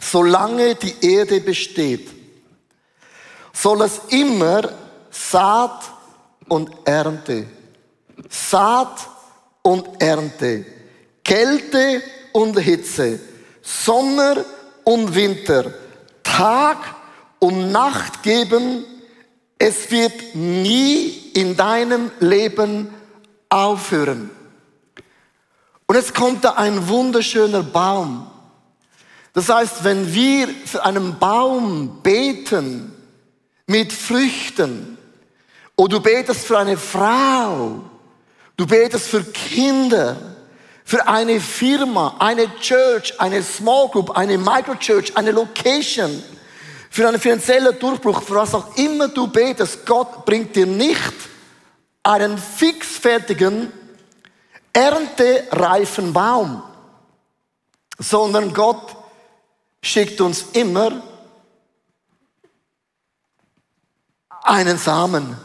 solange 0.00 0.74
die 0.74 0.94
Erde 1.14 1.40
besteht, 1.40 2.10
soll 3.54 3.82
es 3.82 4.00
immer 4.10 4.68
Saat 5.10 5.84
und 6.48 6.70
Ernte. 6.84 7.46
Saat 8.28 9.08
und 9.62 10.02
Ernte. 10.02 10.66
Kälte 11.24 12.02
und 12.34 12.58
Hitze. 12.58 13.20
Sommer 13.62 14.44
und 14.82 15.14
Winter. 15.14 15.72
Tag 16.22 16.78
und 17.38 17.70
Nacht 17.70 18.22
geben. 18.22 18.84
Es 19.56 19.90
wird 19.90 20.34
nie 20.34 21.30
in 21.34 21.56
deinem 21.56 22.10
Leben 22.18 22.92
aufhören. 23.48 24.30
Und 25.86 25.94
jetzt 25.94 26.14
kommt 26.14 26.44
da 26.44 26.54
ein 26.54 26.88
wunderschöner 26.88 27.62
Baum. 27.62 28.28
Das 29.32 29.48
heißt, 29.48 29.84
wenn 29.84 30.12
wir 30.12 30.48
für 30.66 30.84
einen 30.84 31.18
Baum 31.18 32.00
beten 32.02 32.92
mit 33.66 33.92
Früchten, 33.92 34.98
oder 35.76 35.96
du 35.96 36.00
betest 36.00 36.46
für 36.46 36.58
eine 36.58 36.76
Frau, 36.76 37.80
du 38.56 38.66
betest 38.66 39.08
für 39.08 39.22
Kinder, 39.24 40.33
für 40.84 41.08
eine 41.08 41.40
Firma, 41.40 42.16
eine 42.18 42.54
Church, 42.60 43.18
eine 43.18 43.42
Small 43.42 43.88
Group, 43.88 44.10
eine 44.10 44.36
Microchurch, 44.36 45.16
eine 45.16 45.32
Location, 45.32 46.22
für 46.90 47.08
einen 47.08 47.18
finanziellen 47.18 47.76
Durchbruch, 47.78 48.22
für 48.22 48.36
was 48.36 48.54
auch 48.54 48.76
immer 48.76 49.08
du 49.08 49.26
betest, 49.26 49.84
Gott 49.84 50.24
bringt 50.24 50.54
dir 50.54 50.66
nicht 50.66 51.12
einen 52.04 52.38
fixfertigen, 52.38 53.72
erntereifen 54.72 56.12
Baum, 56.12 56.62
sondern 57.98 58.52
Gott 58.52 58.94
schickt 59.82 60.20
uns 60.20 60.44
immer 60.52 61.02
einen 64.42 64.76
Samen. 64.78 65.36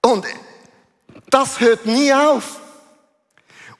Und 0.00 0.24
das 1.34 1.58
hört 1.58 1.84
nie 1.84 2.12
auf. 2.12 2.60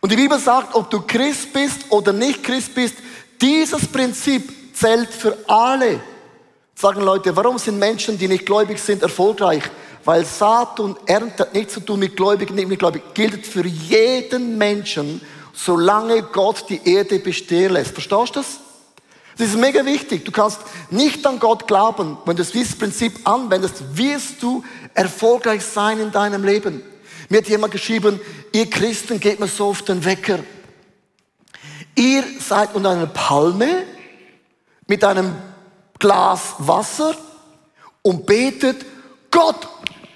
Und 0.01 0.11
die 0.11 0.17
Bibel 0.17 0.39
sagt, 0.41 0.75
ob 0.75 0.91
du 0.91 1.01
Christ 1.03 1.53
bist 1.53 1.85
oder 1.89 2.13
nicht 2.13 2.43
Christ 2.43 2.75
bist, 2.75 2.97
dieses 3.41 3.87
Prinzip 3.87 4.75
zählt 4.75 5.09
für 5.11 5.39
alle. 5.47 6.01
Sagen 6.75 7.03
Leute, 7.03 7.35
warum 7.37 7.57
sind 7.59 7.79
Menschen, 7.79 8.19
die 8.19 8.27
nicht 8.27 8.45
gläubig 8.45 8.81
sind, 8.81 9.03
erfolgreich? 9.03 9.63
Weil 10.05 10.25
Saat 10.25 10.81
und 10.81 10.99
Ernte 11.07 11.49
nichts 11.53 11.75
zu 11.75 11.81
tun 11.81 12.01
mit 12.01 12.17
gläubig, 12.17 12.51
nicht 12.51 12.69
mit 12.69 12.81
gläubig. 12.81 13.03
Gilt 13.15 13.47
für 13.47 13.65
jeden 13.65 14.59
Menschen, 14.59 15.21
solange 15.53 16.25
Gott 16.25 16.69
die 16.69 16.81
Erde 16.85 17.21
bestehen 17.21 17.73
lässt. 17.73 17.93
Verstehst 17.93 18.35
du 18.35 18.41
das? 18.41 18.59
Das 19.39 19.49
ist 19.49 19.57
mega 19.57 19.87
wichtig. 19.87 20.25
Du 20.25 20.33
kannst 20.33 20.59
nicht 20.91 21.25
an 21.25 21.39
Gott 21.39 21.69
glauben. 21.69 22.19
Wenn 22.25 22.37
du 22.37 22.45
dieses 22.45 22.77
Prinzip 22.77 23.21
anwendest, 23.23 23.97
wirst 23.97 24.43
du 24.43 24.65
erfolgreich 24.93 25.65
sein 25.65 26.01
in 26.01 26.11
deinem 26.11 26.43
Leben. 26.43 26.83
Mir 27.29 27.39
hat 27.39 27.49
jemand 27.49 27.73
geschrieben, 27.73 28.21
ihr 28.53 28.69
Christen 28.69 29.21
geht 29.21 29.41
mir 29.41 29.49
so 29.49 29.69
auf 29.69 29.83
den 29.83 30.05
Wecker. 30.05 30.41
Ihr 31.95 32.25
seid 32.41 32.75
unter 32.75 32.91
einer 32.91 33.07
Palme 33.07 33.85
mit 34.87 35.05
einem 35.05 35.35
Glas 35.99 36.55
Wasser 36.59 37.17
und 38.03 38.27
betet, 38.27 38.85
Gott, 39.31 39.69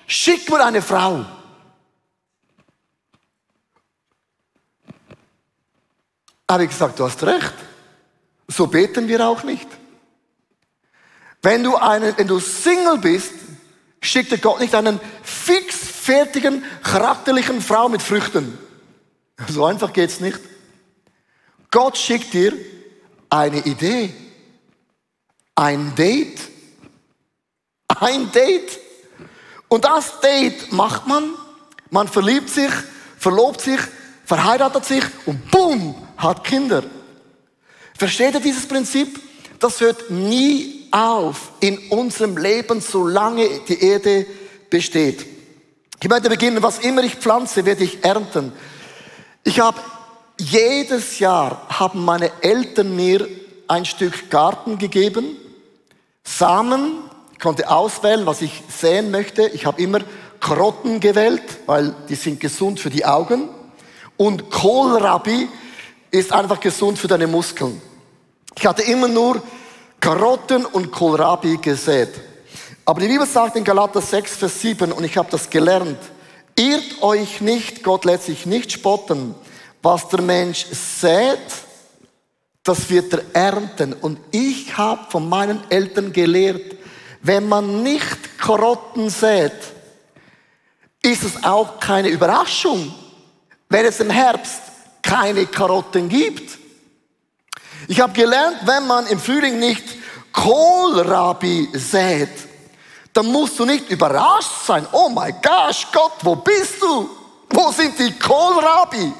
schick 0.07 0.50
mir 0.50 0.64
eine 0.64 0.83
Frau. 0.83 1.25
Habe 6.50 6.64
ich 6.64 6.71
gesagt, 6.71 6.99
du 6.99 7.05
hast 7.05 7.23
recht. 7.23 7.55
So 8.49 8.67
beten 8.67 9.07
wir 9.09 9.26
auch 9.26 9.43
nicht. 9.43 9.69
Wenn 11.43 11.62
du, 11.62 11.76
einen, 11.76 12.17
wenn 12.17 12.26
du 12.26 12.38
Single 12.38 12.99
bist, 12.99 13.33
schickt 14.00 14.33
dir 14.33 14.38
Gott 14.38 14.61
nicht 14.61 14.75
einen 14.75 15.00
fixfertigen, 15.23 16.64
charakterlichen 16.83 17.61
Frau 17.61 17.88
mit 17.88 18.02
Früchten. 18.02 18.59
So 19.49 19.64
einfach 19.64 19.93
geht's 19.93 20.21
nicht. 20.21 20.40
Gott 21.71 21.97
schickt 21.97 22.33
dir 22.33 22.52
eine 23.31 23.59
Idee, 23.59 24.12
ein 25.55 25.95
Date, 25.95 26.40
ein 27.88 28.33
Date. 28.33 28.78
Und 29.69 29.85
das 29.85 30.21
Date 30.21 30.73
macht 30.73 31.07
man, 31.07 31.35
man 31.90 32.09
verliebt 32.09 32.49
sich, 32.49 32.71
verlobt 33.19 33.61
sich, 33.61 33.81
verheiratet 34.25 34.85
sich 34.85 35.05
und 35.26 35.50
boom, 35.50 35.95
hat 36.17 36.45
Kinder. 36.45 36.85
Versteht 37.97 38.35
ihr 38.35 38.40
dieses 38.40 38.67
Prinzip? 38.67 39.21
Das 39.59 39.81
hört 39.81 40.11
nie 40.11 40.77
auf 40.92 41.52
in 41.61 41.78
unserem 41.90 42.37
Leben, 42.37 42.80
solange 42.80 43.49
die 43.68 43.83
Erde 43.83 44.26
besteht. 44.71 45.26
Ich 46.00 46.09
möchte 46.09 46.28
beginnen, 46.28 46.62
was 46.62 46.78
immer 46.78 47.02
ich 47.02 47.16
pflanze, 47.16 47.64
werde 47.64 47.85
ich 47.85 48.04
ernten. 48.04 48.52
Ich 49.45 49.61
habe 49.61 49.78
jedes 50.38 51.18
Jahr 51.18 51.66
haben 51.68 52.04
meine 52.04 52.30
Eltern 52.42 52.95
mir 52.95 53.26
ein 53.66 53.85
Stück 53.85 54.30
Garten 54.30 54.78
gegeben, 54.78 55.37
Samen, 56.25 56.99
ich 57.33 57.38
konnte 57.38 57.71
auswählen, 57.71 58.26
was 58.26 58.42
ich 58.42 58.62
sehen 58.68 59.11
möchte. 59.11 59.47
Ich 59.49 59.64
habe 59.64 59.80
immer 59.80 60.00
Karotten 60.40 61.00
gewählt, 61.00 61.42
weil 61.66 61.95
die 62.09 62.16
sind 62.16 62.40
gesund 62.40 62.80
für 62.80 62.90
die 62.90 63.07
Augen. 63.07 63.49
Und 64.16 64.50
Kohlrabi 64.50 65.49
ist 66.11 66.33
einfach 66.33 66.61
gesund 66.61 66.99
für 66.99 67.09
deine 67.09 67.26
Muskeln. 67.26 67.80
Ich 68.57 68.66
hatte 68.66 68.83
immer 68.83 69.09
nur 69.09 69.40
Karotten 70.00 70.64
und 70.64 70.90
Kohlrabi 70.90 71.57
gesät. 71.59 72.11
Aber 72.85 73.00
die 73.00 73.09
Bibel 73.09 73.26
sagt 73.26 73.57
in 73.57 73.64
Galater 73.64 74.00
6, 74.00 74.37
Vers 74.37 74.61
7, 74.61 74.93
und 74.93 75.05
ich 75.05 75.17
habe 75.17 75.31
das 75.31 75.50
gelernt, 75.50 75.99
irrt 76.57 77.02
euch 77.02 77.40
nicht, 77.40 77.83
Gott 77.83 78.05
lässt 78.05 78.25
sich 78.25 78.47
nicht 78.47 78.73
spotten. 78.73 79.35
Was 79.83 80.09
der 80.09 80.23
Mensch 80.23 80.67
sät, 80.71 81.38
das 82.62 82.88
wird 82.90 83.12
er 83.12 83.23
ernten. 83.33 83.93
Und 83.93 84.19
ich 84.31 84.76
habe 84.76 85.11
von 85.11 85.28
meinen 85.28 85.61
Eltern 85.71 86.12
gelehrt, 86.12 86.76
wenn 87.23 87.49
man 87.49 87.83
nicht 87.83 88.38
Karotten 88.38 89.11
sät, 89.11 89.52
ist 91.02 91.25
es 91.25 91.45
auch 91.45 91.81
keine 91.81 92.09
Überraschung, 92.09 92.95
wenn 93.69 93.85
es 93.85 94.00
im 94.00 94.11
Herbst 94.11 94.61
keine 95.02 95.47
Karotten 95.47 96.09
gibt. 96.09 96.58
Ich 97.87 98.00
habe 98.00 98.12
gelernt, 98.12 98.58
wenn 98.64 98.87
man 98.87 99.06
im 99.06 99.20
Frühling 99.20 99.58
nicht 99.58 99.85
Kohlrabi 100.32 101.68
sät, 101.73 102.30
dann 103.12 103.26
musst 103.26 103.58
du 103.58 103.64
nicht 103.64 103.90
überrascht 103.90 104.64
sein. 104.64 104.87
Oh 104.92 105.08
mein 105.08 105.35
gosh, 105.42 105.87
Gott, 105.92 106.12
wo 106.23 106.37
bist 106.37 106.80
du? 106.80 107.08
Wo 107.50 107.70
sind 107.73 107.99
die 107.99 108.18
Kohlrabi? 108.18 109.12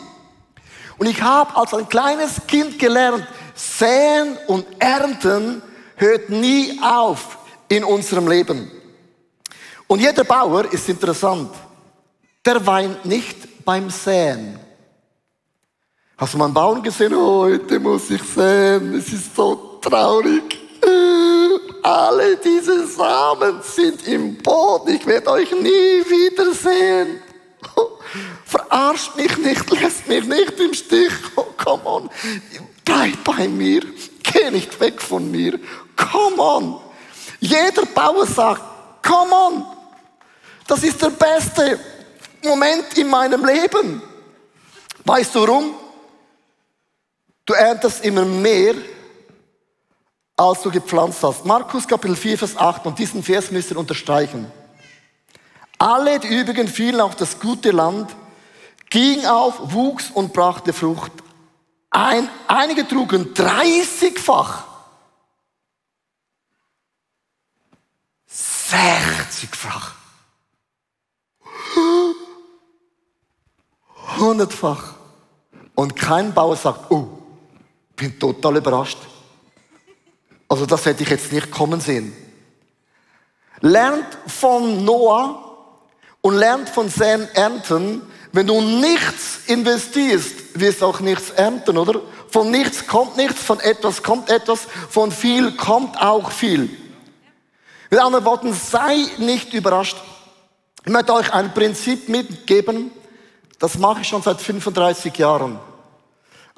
Und 0.99 1.07
ich 1.07 1.23
habe 1.23 1.57
als 1.57 1.73
ein 1.75 1.89
kleines 1.89 2.41
Kind 2.47 2.79
gelernt, 2.79 3.27
säen 3.55 4.37
und 4.47 4.67
ernten 4.79 5.63
hört 5.97 6.29
nie 6.31 6.79
auf 6.83 7.39
in 7.69 7.85
unserem 7.85 8.29
Leben. 8.29 8.71
Und 9.87 10.01
jeder 10.01 10.25
Bauer 10.25 10.71
ist 10.73 10.89
interessant. 10.89 11.51
Der 12.45 12.65
weint 12.67 13.05
nicht 13.05 13.65
beim 13.65 13.91
Säen. 13.91 14.59
Hast 16.19 16.35
du 16.35 16.39
mal 16.39 16.47
einen 16.47 16.55
Bauern 16.55 16.83
gesehen? 16.83 17.15
Oh, 17.15 17.45
heute 17.45 17.79
muss 17.79 18.11
ich 18.11 18.21
säen. 18.25 18.93
Es 18.97 19.13
ist 19.13 19.37
so 19.37 19.79
traurig. 19.81 20.59
Alle 21.81 22.37
diese 22.39 22.89
Samen 22.89 23.63
sind 23.63 24.05
im 24.09 24.37
Boden. 24.39 24.97
Ich 24.97 25.07
werde 25.07 25.31
euch 25.31 25.53
nie 25.53 26.03
wiedersehen. 26.11 27.23
Verarscht 28.45 29.15
mich 29.15 29.39
nicht, 29.39 29.71
lässt 29.71 30.09
mich 30.09 30.25
nicht 30.25 30.59
im 30.59 30.75
Stich. 30.75 31.13
Oh, 31.37 31.45
come 31.57 31.85
on. 31.85 32.11
Bleib 32.85 33.23
bei 33.23 33.47
mir. 33.47 33.83
Geh 34.25 34.51
nicht 34.51 34.81
weg 34.81 35.01
von 35.01 35.31
mir. 35.31 35.61
Come 35.95 36.43
on. 36.43 36.81
Jeder 37.39 37.87
Bauer 37.95 38.27
sagt, 38.27 38.63
come 39.07 39.33
on. 39.33 39.65
Das 40.67 40.83
ist 40.83 41.01
der 41.01 41.11
beste 41.11 41.79
Moment 42.43 42.99
in 42.99 43.09
meinem 43.09 43.45
Leben. 43.45 44.03
Weißt 45.05 45.33
du 45.37 45.43
warum? 45.43 45.75
Du 47.49 47.55
erntest 47.55 48.05
immer 48.05 48.27
mehr, 48.27 48.75
als 50.37 50.61
du 50.61 50.71
gepflanzt 50.71 51.23
hast. 51.23 51.47
Markus 51.47 51.89
Kapitel 51.89 52.15
4, 52.15 52.37
Vers 52.37 52.55
8, 52.55 52.85
und 52.85 52.99
diesen 52.99 53.23
Vers 53.23 53.51
müsst 53.51 53.71
ihr 53.71 53.79
unterstreichen. 53.79 54.53
Alle 55.79 56.21
die 56.21 56.29
übrigen 56.29 56.69
fielen 56.69 57.01
auf 57.01 57.17
das 57.17 57.41
gute 57.41 57.71
Land, 57.71 58.15
ging 58.91 59.25
auf, 59.25 59.73
wuchs 59.73 60.11
und 60.11 60.35
brachte 60.35 60.75
Frucht. 60.75 61.11
Ein, 61.89 62.29
einige 62.49 62.87
trugen 62.87 63.33
30-fach. 63.33 64.65
60-fach. 68.29 69.95
100-fach. 74.19 74.97
Und 75.75 75.97
kein 75.97 76.35
Bauer 76.35 76.55
sagt, 76.55 76.91
oh, 76.91 77.18
bin 77.99 78.19
total 78.19 78.57
überrascht. 78.57 78.99
Also 80.49 80.65
das 80.65 80.87
hätte 80.87 81.03
ich 81.03 81.11
jetzt 81.11 81.31
nicht 81.31 81.51
kommen 81.51 81.81
sehen. 81.81 82.17
Lernt 83.61 84.07
von 84.27 84.85
Noah 84.85 85.67
und 86.23 86.37
lernt 86.37 86.71
von 86.71 86.89
seinen 86.89 87.29
Ernten. 87.35 88.03
Wenn 88.33 88.47
du 88.47 88.61
nichts 88.61 89.41
investierst, 89.47 90.59
wirst 90.59 90.81
du 90.81 90.87
auch 90.87 91.01
nichts 91.01 91.31
ernten, 91.31 91.77
oder? 91.77 92.01
Von 92.31 92.51
nichts 92.51 92.87
kommt 92.87 93.17
nichts, 93.17 93.43
von 93.43 93.59
etwas 93.61 94.03
kommt 94.03 94.31
etwas, 94.31 94.67
von 94.91 95.11
viel 95.11 95.57
kommt 95.57 96.01
auch 96.01 96.31
viel. 96.31 96.71
Mit 97.91 98.01
anderen 98.01 98.25
Worten, 98.25 98.53
sei 98.53 99.07
nicht 99.19 99.53
überrascht. 99.55 99.97
Ich 100.85 100.93
möchte 100.93 101.15
euch 101.15 101.33
ein 101.33 101.53
Prinzip 101.53 102.09
mitgeben, 102.09 102.91
das 103.59 103.79
mache 103.79 104.03
ich 104.03 104.09
schon 104.09 104.23
seit 104.23 104.41
35 104.41 105.17
Jahren. 105.19 105.59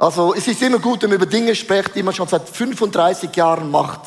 Also 0.01 0.33
es 0.35 0.49
ist 0.49 0.63
immer 0.63 0.79
gut, 0.79 1.03
wenn 1.03 1.11
man 1.11 1.17
über 1.17 1.27
Dinge 1.27 1.55
spricht, 1.55 1.95
die 1.95 2.03
man 2.03 2.15
schon 2.15 2.27
seit 2.27 2.49
35 2.49 3.37
Jahren 3.37 3.71
macht. 3.71 4.01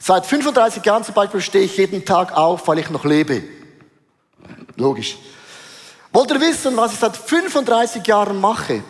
Seit 0.00 0.24
35 0.24 0.82
Jahren 0.82 1.04
zum 1.04 1.12
Beispiel 1.12 1.42
stehe 1.42 1.66
ich 1.66 1.76
jeden 1.76 2.02
Tag 2.06 2.34
auf, 2.34 2.66
weil 2.66 2.78
ich 2.78 2.88
noch 2.88 3.04
lebe. 3.04 3.42
Logisch. 4.76 5.18
Wollt 6.14 6.30
ihr 6.30 6.40
wissen, 6.40 6.74
was 6.78 6.94
ich 6.94 6.98
seit 6.98 7.14
35 7.14 8.06
Jahren 8.06 8.40
mache? 8.40 8.82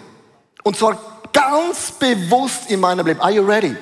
Und 0.63 0.77
zwar 0.77 0.97
ganz 1.33 1.91
bewusst 1.91 2.71
in 2.71 2.79
meinem 2.79 3.05
Leben. 3.05 3.21
Are 3.21 3.33
you 3.33 3.43
ready? 3.43 3.77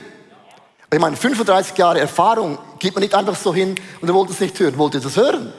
Ich 0.91 0.99
meine, 0.99 1.17
35 1.17 1.77
Jahre 1.77 2.01
Erfahrung 2.01 2.59
gibt 2.79 2.95
man 2.95 3.03
nicht 3.03 3.15
einfach 3.15 3.37
so 3.37 3.55
hin 3.55 3.75
und 4.01 4.09
ihr 4.09 4.15
wollt 4.15 4.31
es 4.31 4.41
nicht 4.41 4.59
hören. 4.59 4.79
Wollt 4.79 4.95
ihr 4.95 5.01
das 5.01 5.15
hören? 5.15 5.53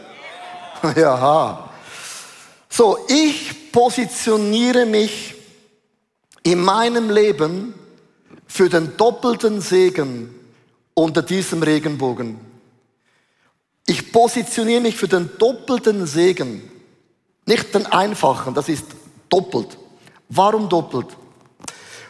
ja. 0.96 1.70
So, 2.68 2.98
ich 3.08 3.72
positioniere 3.72 4.88
mich 4.88 5.36
in 6.44 6.62
meinem 6.62 7.10
Leben 7.10 7.74
für 8.48 8.70
den 8.70 8.98
doppelten 8.98 9.62
Segen 9.62 10.34
unter 10.94 11.22
diesem 11.22 11.64
Regenbogen. 11.64 12.40
Ich 13.88 14.12
positioniere 14.12 14.82
mich 14.82 14.96
für 14.96 15.08
den 15.08 15.30
doppelten 15.38 16.06
Segen, 16.06 16.70
nicht 17.46 17.74
den 17.74 17.86
einfachen, 17.88 18.54
das 18.54 18.70
ist 18.70 18.86
doppelt. 19.30 19.78
Warum 20.30 20.70
doppelt? 20.70 21.08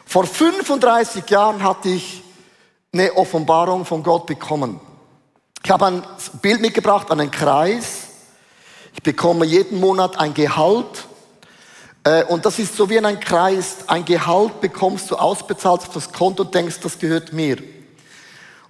Vor 0.05 0.25
35 0.25 1.29
Jahren 1.29 1.63
hatte 1.63 1.89
ich 1.89 2.21
eine 2.93 3.13
Offenbarung 3.15 3.85
von 3.85 4.03
Gott 4.03 4.25
bekommen. 4.25 4.79
Ich 5.63 5.71
habe 5.71 5.85
ein 5.85 6.03
Bild 6.41 6.59
mitgebracht, 6.59 7.09
einen 7.11 7.31
Kreis. 7.31 8.07
Ich 8.93 9.01
bekomme 9.01 9.45
jeden 9.45 9.79
Monat 9.79 10.19
ein 10.19 10.33
Gehalt 10.33 11.07
und 12.29 12.46
das 12.46 12.58
ist 12.58 12.75
so 12.75 12.89
wie 12.89 12.96
in 12.96 13.05
einem 13.05 13.20
Kreis. 13.20 13.88
Ein 13.88 14.05
Gehalt 14.05 14.60
bekommst 14.60 15.12
du 15.12 15.15
ausbezahlt 15.15 15.81
auf 15.81 15.93
das 15.93 16.12
Konto 16.12 16.43
und 16.43 16.53
denkst, 16.53 16.79
das 16.81 16.98
gehört 16.98 17.31
mir. 17.31 17.58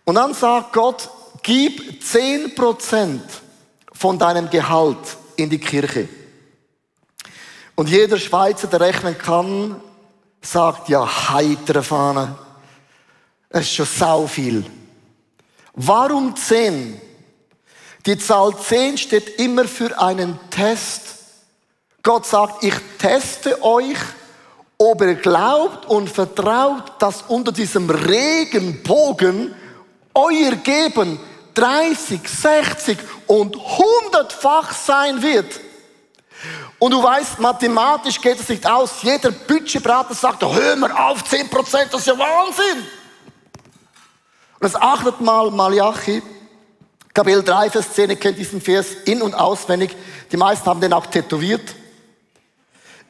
Und 0.03 0.15
dann 0.15 0.33
sagt 0.33 0.73
Gott, 0.73 1.09
gib 1.41 2.01
10% 2.03 3.19
von 3.93 4.19
deinem 4.19 4.49
Gehalt 4.49 4.97
in 5.37 5.49
die 5.49 5.59
Kirche. 5.59 6.09
Und 7.75 7.89
jeder 7.89 8.17
Schweizer, 8.17 8.67
der 8.67 8.81
rechnen 8.81 9.17
kann, 9.17 9.79
sagt, 10.41 10.89
ja, 10.89 11.29
heitere 11.29 11.83
Fahne. 11.83 12.35
Es 13.49 13.61
ist 13.61 13.73
schon 13.73 13.85
sau 13.85 14.27
viel. 14.27 14.65
Warum 15.73 16.35
10? 16.35 16.99
Die 18.05 18.17
Zahl 18.17 18.57
10 18.57 18.97
steht 18.97 19.39
immer 19.39 19.65
für 19.65 19.99
einen 19.99 20.39
Test. 20.49 21.20
Gott 22.03 22.25
sagt, 22.25 22.63
ich 22.63 22.73
teste 22.97 23.61
euch, 23.63 23.97
ob 24.77 25.01
ihr 25.01 25.15
glaubt 25.15 25.85
und 25.85 26.09
vertraut, 26.09 26.93
dass 26.99 27.23
unter 27.27 27.51
diesem 27.51 27.89
Regenbogen 27.89 29.53
euer 30.13 30.55
Geben 30.63 31.19
30, 31.53 32.21
60 32.27 32.97
und 33.27 33.55
100-fach 33.55 34.73
sein 34.73 35.21
wird. 35.21 35.59
Und 36.79 36.91
du 36.91 37.03
weißt, 37.03 37.39
mathematisch 37.39 38.19
geht 38.19 38.39
es 38.39 38.49
nicht 38.49 38.65
aus. 38.65 39.03
Jeder 39.03 39.29
Budgetberater 39.29 40.15
sagt, 40.15 40.41
hör 40.41 40.75
mal 40.75 40.91
auf, 40.91 41.21
10%, 41.23 41.91
das 41.91 42.01
ist 42.01 42.07
ja 42.07 42.17
Wahnsinn. 42.17 42.87
Und 44.59 44.63
das 44.63 44.75
achtet 44.75 45.21
mal 45.21 45.51
Malachi, 45.51 46.23
Kapitel 47.13 47.43
3, 47.43 47.69
Vers 47.69 47.93
10, 47.93 48.09
ihr 48.09 48.15
kennt 48.15 48.37
diesen 48.39 48.61
Vers 48.61 48.87
in- 49.05 49.21
und 49.21 49.35
auswendig. 49.35 49.95
Die 50.31 50.37
meisten 50.37 50.65
haben 50.65 50.81
den 50.81 50.93
auch 50.93 51.05
tätowiert. 51.05 51.75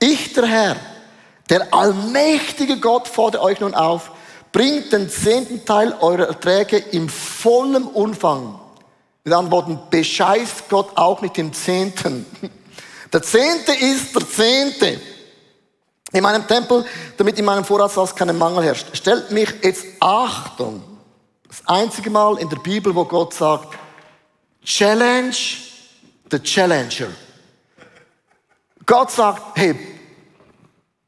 Ich, 0.01 0.33
der 0.33 0.47
Herr, 0.47 0.75
der 1.47 1.71
allmächtige 1.71 2.79
Gott, 2.79 3.07
fordere 3.07 3.43
euch 3.43 3.59
nun 3.59 3.75
auf, 3.75 4.09
bringt 4.51 4.91
den 4.91 5.11
zehnten 5.11 5.63
Teil 5.63 5.95
eurer 6.01 6.27
Erträge 6.27 6.77
im 6.77 7.07
vollen 7.07 7.83
Umfang. 7.83 8.59
Mit 9.23 9.31
anderen 9.31 9.51
Worten, 9.51 9.79
bescheißt 9.91 10.69
Gott 10.69 10.89
auch 10.97 11.21
mit 11.21 11.37
dem 11.37 11.53
Zehnten. 11.53 12.25
Der 13.13 13.21
Zehnte 13.21 13.73
ist 13.73 14.15
der 14.15 14.27
Zehnte. 14.27 14.99
In 16.11 16.23
meinem 16.23 16.47
Tempel, 16.47 16.83
damit 17.17 17.37
in 17.37 17.45
meinem 17.45 17.63
Vorratshaus 17.63 18.15
keinen 18.15 18.39
Mangel 18.39 18.63
herrscht. 18.63 18.87
Stellt 18.93 19.29
mich 19.29 19.53
jetzt 19.61 19.85
Achtung. 19.99 20.81
Das 21.47 21.61
einzige 21.67 22.09
Mal 22.09 22.39
in 22.39 22.49
der 22.49 22.57
Bibel, 22.57 22.95
wo 22.95 23.05
Gott 23.05 23.35
sagt, 23.35 23.77
Challenge 24.63 25.35
the 26.31 26.39
Challenger. 26.39 27.09
Gott 28.91 29.09
sagt, 29.09 29.57
hey, 29.57 29.73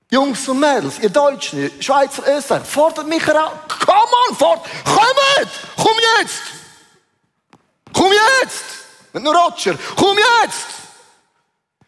Jungs 0.09 0.47
und 0.47 0.57
Mädels, 0.57 0.99
ihr 0.99 1.09
Deutschen, 1.09 1.63
ihr 1.63 1.83
Schweizer, 1.83 2.23
Österreich, 2.25 2.63
fordert 2.63 3.09
mich 3.09 3.27
heraus. 3.27 3.51
Komm 3.85 4.09
on, 4.29 4.35
fort, 4.37 4.65
kommt, 4.85 5.49
komm 5.75 5.97
jetzt. 6.17 6.41
Komm 7.91 8.07
jetzt. 8.39 8.63
Nicht 9.11 9.23
nur 9.25 9.35
Roger, 9.35 9.77
komm 9.97 10.17
jetzt. 10.17 10.65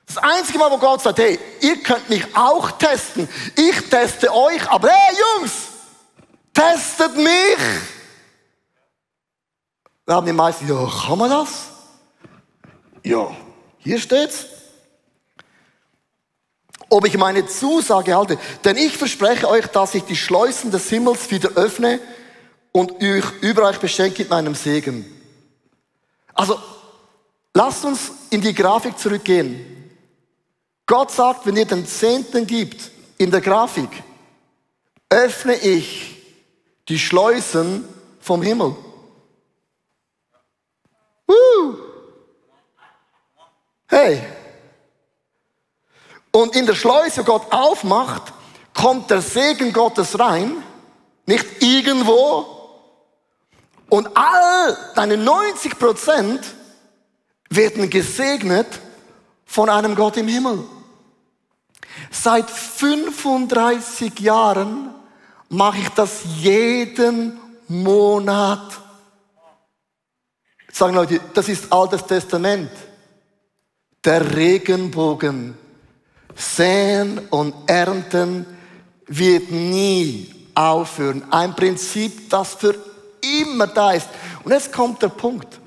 Das 0.05 0.17
einzige 0.17 0.60
Mal, 0.60 0.69
wo 0.69 0.77
Gott 0.77 1.01
sagt, 1.01 1.17
hey, 1.17 1.39
ihr 1.62 1.81
könnt 1.81 2.10
mich 2.10 2.25
auch 2.36 2.71
testen. 2.71 3.29
Ich 3.55 3.89
teste 3.89 4.34
euch, 4.34 4.69
aber 4.69 4.89
hey, 4.89 5.15
Jungs, 5.39 5.53
testet 6.53 7.15
mich. 7.15 7.58
Da 10.05 10.15
haben 10.15 10.25
die 10.25 10.34
meisten, 10.34 10.67
ja, 10.67 10.91
kann 11.08 11.17
man 11.17 11.29
das? 11.29 11.69
Ja, 13.01 13.34
hier 13.77 13.97
steht's 13.97 14.55
ob 16.89 17.06
ich 17.06 17.17
meine 17.17 17.45
Zusage 17.48 18.15
halte. 18.15 18.38
Denn 18.63 18.78
ich 18.78 18.98
verspreche 18.98 19.48
euch, 19.48 19.67
dass 19.67 19.95
ich 19.95 20.04
die 20.04 20.15
Schleusen 20.15 20.71
des 20.71 20.89
Himmels 20.89 21.30
wieder 21.32 21.50
öffne 21.56 22.00
und 22.71 23.02
euch 23.02 23.26
über 23.41 23.67
euch 23.67 23.80
beschenke 23.80 24.24
mit 24.24 24.30
meinem 24.30 24.56
Segen. 24.56 25.06
Also, 26.34 26.60
lasst 27.54 27.86
uns 27.86 28.12
in 28.30 28.41
die 28.41 28.54
Grafik 28.54 29.00
zurückgehen. 29.00 29.91
Gott 30.86 31.12
sagt, 31.12 31.45
wenn 31.45 31.58
ihr 31.58 31.65
den 31.65 31.88
Zehnten 31.88 32.45
gibt, 32.45 32.91
in 33.17 33.32
der 33.32 33.41
Grafik, 33.41 33.89
öffne 35.10 35.56
ich 35.56 36.21
die 36.89 37.00
Schleusen 37.00 37.88
vom 38.19 38.41
Himmel. 38.41 38.76
Uh. 41.28 41.76
Hey, 43.88 44.21
und 46.36 46.54
in 46.54 46.65
der 46.65 46.76
Schleuse 46.76 47.24
Gott 47.24 47.50
aufmacht, 47.54 48.34
kommt 48.74 49.10
der 49.10 49.21
Segen 49.21 49.71
Gottes 49.71 50.19
rein, 50.19 50.62
nicht 51.26 51.63
irgendwo. 51.63 52.45
Und 53.88 54.10
all 54.17 54.78
deine 54.95 55.15
90 55.15 55.80
Prozent 55.80 56.41
werden 57.50 57.89
gesegnet 57.89 58.67
von 59.45 59.69
einem 59.69 59.95
Gott 59.95 60.17
im 60.17 60.28
Himmel. 60.28 60.65
Seit 62.12 62.50
35 62.50 64.19
Jahren 64.19 64.93
mache 65.48 65.78
ich 65.78 65.89
das 65.89 66.19
jeden 66.39 67.39
Monat. 67.69 68.82
sagen 70.69 70.95
Leute, 70.95 71.21
das 71.34 71.48
ist 71.48 71.71
Altes 71.71 72.06
Testament. 72.06 72.71
Der 74.04 74.36
Regenbogen 74.36 75.58
Säen 76.36 77.19
und 77.30 77.54
Ernten 77.67 78.45
wird 79.08 79.52
nie 79.52 80.34
aufhören. 80.54 81.24
Ein 81.32 81.56
Prinzip, 81.56 82.30
das 82.30 82.56
für 82.56 82.76
immer 83.21 83.67
da 83.67 83.93
ist. 83.93 84.08
Und 84.43 84.52
jetzt 84.52 84.71
kommt 84.71 85.02
der 85.02 85.10
Punkt. 85.10 85.60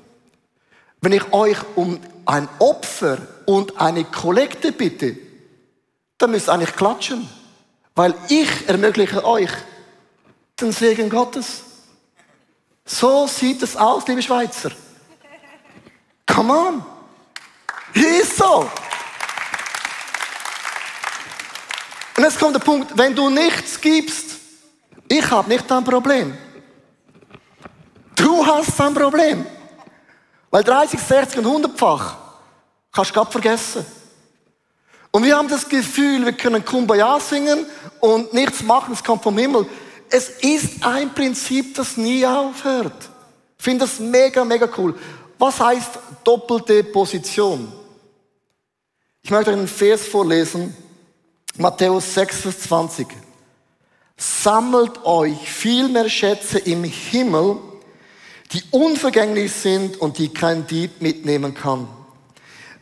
Wenn 1.01 1.13
ich 1.13 1.33
euch 1.33 1.57
um 1.75 1.99
ein 2.25 2.47
Opfer 2.59 3.17
und 3.45 3.79
eine 3.79 4.03
Kollekte 4.03 4.71
bitte, 4.71 5.17
dann 6.17 6.31
müsst 6.31 6.47
ihr 6.47 6.53
eigentlich 6.53 6.75
klatschen. 6.75 7.27
Weil 7.95 8.13
ich 8.29 8.67
ermögliche 8.67 9.25
euch 9.25 9.51
den 10.59 10.71
Segen 10.71 11.09
Gottes. 11.09 11.63
So 12.85 13.27
sieht 13.27 13.61
es 13.61 13.75
aus, 13.75 14.07
liebe 14.07 14.21
Schweizer. 14.21 14.71
Come 16.25 16.53
on. 16.53 16.85
Ist 17.93 18.37
so. 18.37 18.69
Und 22.19 22.25
jetzt 22.25 22.37
kommt 22.37 22.53
der 22.53 22.59
Punkt, 22.59 22.97
wenn 22.97 23.15
du 23.15 23.29
nichts 23.29 23.79
gibst, 23.79 24.35
ich 25.07 25.31
habe 25.31 25.47
nicht 25.47 25.71
ein 25.71 25.85
Problem. 25.85 26.37
hast 28.45 28.81
ein 28.81 28.93
Problem. 28.93 29.45
Weil 30.51 30.61
30, 30.65 30.99
60 30.99 31.45
und 31.45 31.65
100-fach 31.65 32.17
kannst 32.91 33.11
du 33.11 33.13
gerade 33.13 33.31
vergessen. 33.31 33.85
Und 35.11 35.23
wir 35.23 35.37
haben 35.37 35.47
das 35.47 35.69
Gefühl, 35.69 36.25
wir 36.25 36.33
können 36.33 36.65
Kumbaya 36.65 37.21
singen 37.21 37.65
und 38.01 38.33
nichts 38.33 38.63
machen, 38.63 38.91
es 38.91 39.01
kommt 39.01 39.23
vom 39.23 39.37
Himmel. 39.37 39.65
Es 40.09 40.27
ist 40.41 40.83
ein 40.85 41.13
Prinzip, 41.13 41.73
das 41.75 41.95
nie 41.95 42.25
aufhört. 42.25 43.09
Ich 43.57 43.63
finde 43.63 43.85
das 43.85 43.97
mega, 43.97 44.43
mega 44.43 44.67
cool. 44.77 44.93
Was 45.37 45.57
heißt 45.57 45.97
doppelte 46.25 46.83
Position? 46.83 47.71
Ich 49.21 49.31
möchte 49.31 49.53
einen 49.53 49.69
Vers 49.69 50.05
vorlesen, 50.05 50.75
Matthäus 51.59 52.13
6, 52.13 52.39
Vers 52.39 52.59
20. 52.61 53.07
Sammelt 54.15 55.03
euch 55.03 55.51
viel 55.51 55.89
mehr 55.89 56.07
Schätze 56.07 56.57
im 56.57 56.85
Himmel, 56.85 57.57
die 58.53 58.63
unvergänglich 58.71 59.51
sind 59.51 59.97
und 59.97 60.17
die 60.19 60.29
kein 60.29 60.65
Dieb 60.67 61.01
mitnehmen 61.01 61.53
kann. 61.53 61.89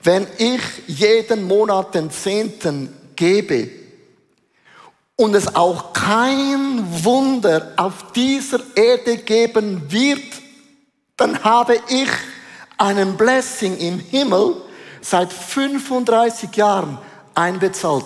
Wenn 0.04 0.28
ich 0.38 0.62
jeden 0.86 1.48
Monat 1.48 1.96
den 1.96 2.12
Zehnten 2.12 2.96
gebe 3.16 3.72
und 5.16 5.34
es 5.34 5.56
auch 5.56 5.92
kein 5.94 6.86
Wunder 7.04 7.74
auf 7.78 8.12
dieser 8.12 8.60
Erde 8.76 9.18
geben 9.18 9.92
wird, 9.92 10.22
dann 11.16 11.44
habe 11.44 11.80
ich 11.90 12.10
einen 12.78 13.18
Blessing 13.18 13.76
im 13.78 13.98
Himmel 13.98 14.56
seit 15.02 15.34
35 15.34 16.56
Jahren 16.56 17.00
einbezahlt. 17.34 18.06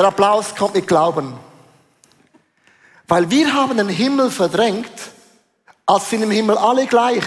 Der 0.00 0.08
Applaus 0.08 0.54
kommt 0.54 0.74
mit 0.76 0.88
Glauben. 0.88 1.34
Weil 3.06 3.28
wir 3.28 3.52
haben 3.52 3.76
den 3.76 3.90
Himmel 3.90 4.30
verdrängt, 4.30 4.90
als 5.84 6.08
sind 6.08 6.22
im 6.22 6.30
Himmel 6.30 6.56
alle 6.56 6.86
gleich. 6.86 7.22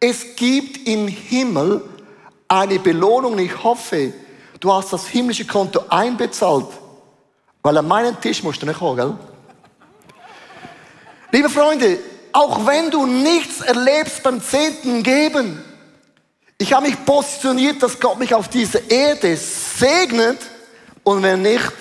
Es 0.00 0.34
gibt 0.34 0.88
im 0.88 1.06
Himmel 1.06 1.84
eine 2.48 2.78
Belohnung. 2.78 3.38
Ich 3.38 3.62
hoffe, 3.62 4.14
du 4.58 4.72
hast 4.72 4.94
das 4.94 5.06
himmlische 5.06 5.44
Konto 5.44 5.84
einbezahlt. 5.90 6.68
Weil 7.62 7.76
an 7.76 7.86
meinen 7.86 8.18
Tisch 8.22 8.42
musst 8.42 8.62
du 8.62 8.66
nicht 8.66 8.78
kommen, 8.78 8.96
gell? 8.96 9.14
Liebe 11.30 11.50
Freunde, 11.50 11.98
auch 12.32 12.64
wenn 12.64 12.90
du 12.90 13.04
nichts 13.04 13.60
erlebst 13.60 14.22
beim 14.22 14.40
Zehnten 14.40 15.02
geben, 15.02 15.62
ich 16.56 16.72
habe 16.72 16.86
mich 16.86 17.04
positioniert, 17.04 17.82
dass 17.82 18.00
Gott 18.00 18.18
mich 18.18 18.34
auf 18.34 18.48
dieser 18.48 18.90
Erde 18.90 19.36
segnet 19.36 20.38
und 21.04 21.22
wenn 21.22 21.42
nicht, 21.42 21.72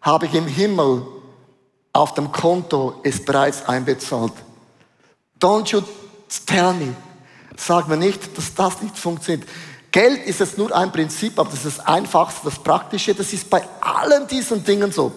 habe 0.00 0.26
ich 0.26 0.34
im 0.34 0.46
Himmel 0.46 1.06
auf 1.92 2.14
dem 2.14 2.30
Konto 2.30 3.00
ist 3.02 3.26
bereits 3.26 3.66
einbezahlt. 3.66 4.32
Don't 5.40 5.70
you 5.70 5.82
tell 6.46 6.72
me. 6.74 6.94
Sag 7.56 7.88
mir 7.88 7.96
nicht, 7.96 8.36
dass 8.36 8.54
das 8.54 8.80
nicht 8.80 8.96
funktioniert. 8.96 9.48
Geld 9.90 10.24
ist 10.26 10.40
jetzt 10.40 10.56
nur 10.56 10.74
ein 10.74 10.92
Prinzip, 10.92 11.38
aber 11.38 11.50
das 11.50 11.64
ist 11.64 11.78
das 11.78 11.86
Einfachste, 11.86 12.42
das 12.44 12.58
Praktische. 12.58 13.14
Das 13.14 13.32
ist 13.32 13.50
bei 13.50 13.62
allen 13.80 14.26
diesen 14.28 14.64
Dingen 14.64 14.92
so. 14.92 15.12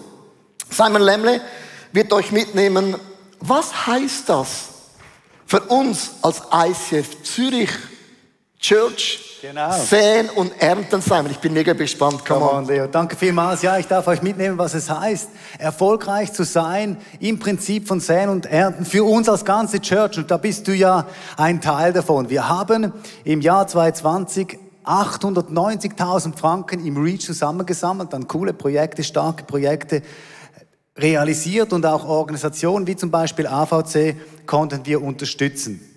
Simon 0.68 1.02
Lemle 1.02 1.40
wird 1.92 2.12
euch 2.12 2.32
mitnehmen, 2.32 2.96
was 3.40 3.86
heißt 3.86 4.28
das 4.28 4.68
für 5.46 5.60
uns 5.60 6.10
als 6.22 6.42
ICF 6.52 7.22
Zürich 7.22 7.70
Church 8.64 9.20
Genau. 9.42 9.72
Säen 9.72 10.30
und 10.30 10.58
ernten 10.58 11.02
sein. 11.02 11.26
Ich 11.30 11.36
bin 11.36 11.52
mega 11.52 11.74
gespannt. 11.74 12.24
Come, 12.24 12.40
Come 12.40 12.50
on. 12.50 12.66
Leo. 12.66 12.86
Danke 12.86 13.14
vielmals. 13.14 13.60
Ja, 13.60 13.76
ich 13.76 13.86
darf 13.86 14.06
euch 14.06 14.22
mitnehmen, 14.22 14.56
was 14.56 14.72
es 14.72 14.88
heißt, 14.88 15.28
erfolgreich 15.58 16.32
zu 16.32 16.44
sein 16.44 16.96
im 17.20 17.38
Prinzip 17.38 17.86
von 17.86 18.00
Säen 18.00 18.30
und 18.30 18.46
Ernten 18.46 18.86
für 18.86 19.04
uns 19.04 19.28
als 19.28 19.44
ganze 19.44 19.82
Church. 19.82 20.16
Und 20.16 20.30
da 20.30 20.38
bist 20.38 20.66
du 20.66 20.72
ja 20.72 21.06
ein 21.36 21.60
Teil 21.60 21.92
davon. 21.92 22.30
Wir 22.30 22.48
haben 22.48 22.94
im 23.24 23.42
Jahr 23.42 23.66
2020 23.66 24.58
890.000 24.82 26.34
Franken 26.34 26.86
im 26.86 26.96
Reach 26.96 27.20
zusammengesammelt, 27.20 28.14
dann 28.14 28.28
coole 28.28 28.54
Projekte, 28.54 29.04
starke 29.04 29.44
Projekte 29.44 30.00
realisiert 30.96 31.74
und 31.74 31.84
auch 31.84 32.06
Organisationen 32.06 32.86
wie 32.86 32.96
zum 32.96 33.10
Beispiel 33.10 33.46
AVC 33.46 34.16
konnten 34.46 34.86
wir 34.86 35.02
unterstützen. 35.02 35.93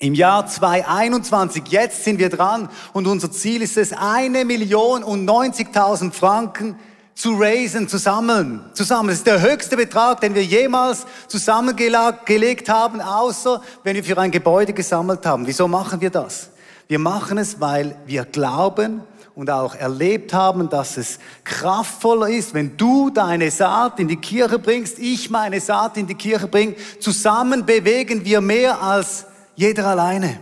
Im 0.00 0.14
Jahr 0.14 0.46
2021, 0.46 1.64
jetzt 1.68 2.04
sind 2.04 2.18
wir 2.18 2.30
dran 2.30 2.70
und 2.94 3.06
unser 3.06 3.30
Ziel 3.30 3.60
ist 3.60 3.76
es, 3.76 3.92
eine 3.92 4.46
Million 4.46 5.04
und 5.04 5.28
90.000 5.28 6.12
Franken 6.12 6.76
zu 7.14 7.34
raisen, 7.38 7.86
zu 7.86 7.98
sammeln. 7.98 8.64
Zusammen. 8.72 9.08
Das 9.08 9.18
ist 9.18 9.26
der 9.26 9.42
höchste 9.42 9.76
Betrag, 9.76 10.22
den 10.22 10.34
wir 10.34 10.42
jemals 10.42 11.04
zusammengelegt 11.28 12.70
haben, 12.70 13.02
außer 13.02 13.60
wenn 13.84 13.94
wir 13.94 14.02
für 14.02 14.16
ein 14.16 14.30
Gebäude 14.30 14.72
gesammelt 14.72 15.26
haben. 15.26 15.46
Wieso 15.46 15.68
machen 15.68 16.00
wir 16.00 16.08
das? 16.08 16.48
Wir 16.88 16.98
machen 16.98 17.36
es, 17.36 17.60
weil 17.60 17.94
wir 18.06 18.24
glauben 18.24 19.02
und 19.34 19.50
auch 19.50 19.74
erlebt 19.74 20.32
haben, 20.32 20.70
dass 20.70 20.96
es 20.96 21.18
kraftvoller 21.44 22.30
ist, 22.30 22.54
wenn 22.54 22.74
du 22.78 23.10
deine 23.10 23.50
Saat 23.50 24.00
in 24.00 24.08
die 24.08 24.16
Kirche 24.16 24.58
bringst, 24.58 24.98
ich 24.98 25.28
meine 25.28 25.60
Saat 25.60 25.98
in 25.98 26.06
die 26.06 26.14
Kirche 26.14 26.48
bringe. 26.48 26.74
Zusammen 27.00 27.66
bewegen 27.66 28.24
wir 28.24 28.40
mehr 28.40 28.80
als 28.80 29.26
jeder 29.60 29.86
alleine. 29.88 30.38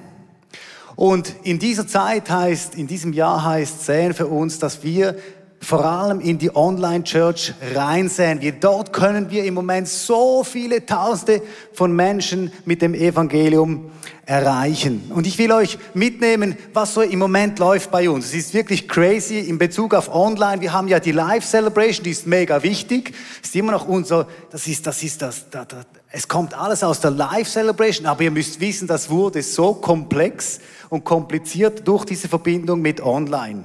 Und 0.95 1.35
in 1.43 1.59
dieser 1.59 1.89
Zeit 1.89 2.31
heißt, 2.31 2.77
in 2.77 2.87
diesem 2.87 3.13
Jahr 3.13 3.45
heißt 3.45 3.85
Säen 3.85 4.15
für 4.15 4.29
uns, 4.29 4.61
dass 4.61 4.85
wir 4.85 5.17
vor 5.61 5.85
allem 5.85 6.21
in 6.21 6.39
die 6.39 6.55
Online-Church 6.55 7.53
reinsehen. 7.75 8.41
Wir, 8.41 8.53
dort 8.53 8.93
können 8.93 9.29
wir 9.31 9.43
im 9.43 9.55
Moment 9.55 9.89
so 9.89 10.45
viele 10.45 10.87
Tausende 10.87 11.43
von 11.73 11.97
Menschen 11.97 12.53
mit 12.65 12.81
dem 12.81 12.95
Evangelium 12.95 13.91
erreichen. 14.29 15.11
Und 15.15 15.27
ich 15.27 15.39
will 15.39 15.51
euch 15.53 15.79
mitnehmen, 15.95 16.55
was 16.75 16.93
so 16.93 17.01
im 17.01 17.19
Moment 17.19 17.59
läuft 17.59 17.91
bei 17.91 18.11
uns. 18.11 18.27
Es 18.27 18.35
ist 18.35 18.53
wirklich 18.53 18.87
crazy 18.87 19.39
in 19.39 19.57
Bezug 19.57 19.95
auf 19.95 20.15
Online. 20.15 20.61
Wir 20.61 20.75
haben 20.75 20.87
ja 20.87 21.01
die 21.01 21.13
Live 21.13 21.47
Celebration, 21.47 22.05
die 22.05 22.11
ist 22.11 22.27
mega 22.27 22.63
wichtig. 22.63 23.15
Ist 23.43 23.57
immer 23.57 23.73
noch 23.73 23.89
unser, 23.89 24.29
das 24.51 24.67
ist, 24.67 24.87
das 24.87 25.03
ist 25.03 25.23
das, 25.23 25.49
das, 25.49 25.69
das 25.69 25.87
es 26.11 26.29
kommt 26.29 26.53
alles 26.53 26.83
aus 26.85 27.01
der 27.01 27.11
Live 27.11 27.49
Celebration, 27.49 28.07
aber 28.07 28.23
ihr 28.23 28.31
müsst 28.31 28.61
wissen, 28.61 28.87
das 28.87 29.09
wurde 29.09 29.43
so 29.43 29.73
komplex 29.75 30.61
und 30.91 31.05
kompliziert 31.05 31.89
durch 31.89 32.05
diese 32.05 32.29
Verbindung 32.29 32.83
mit 32.83 33.01
Online. 33.01 33.65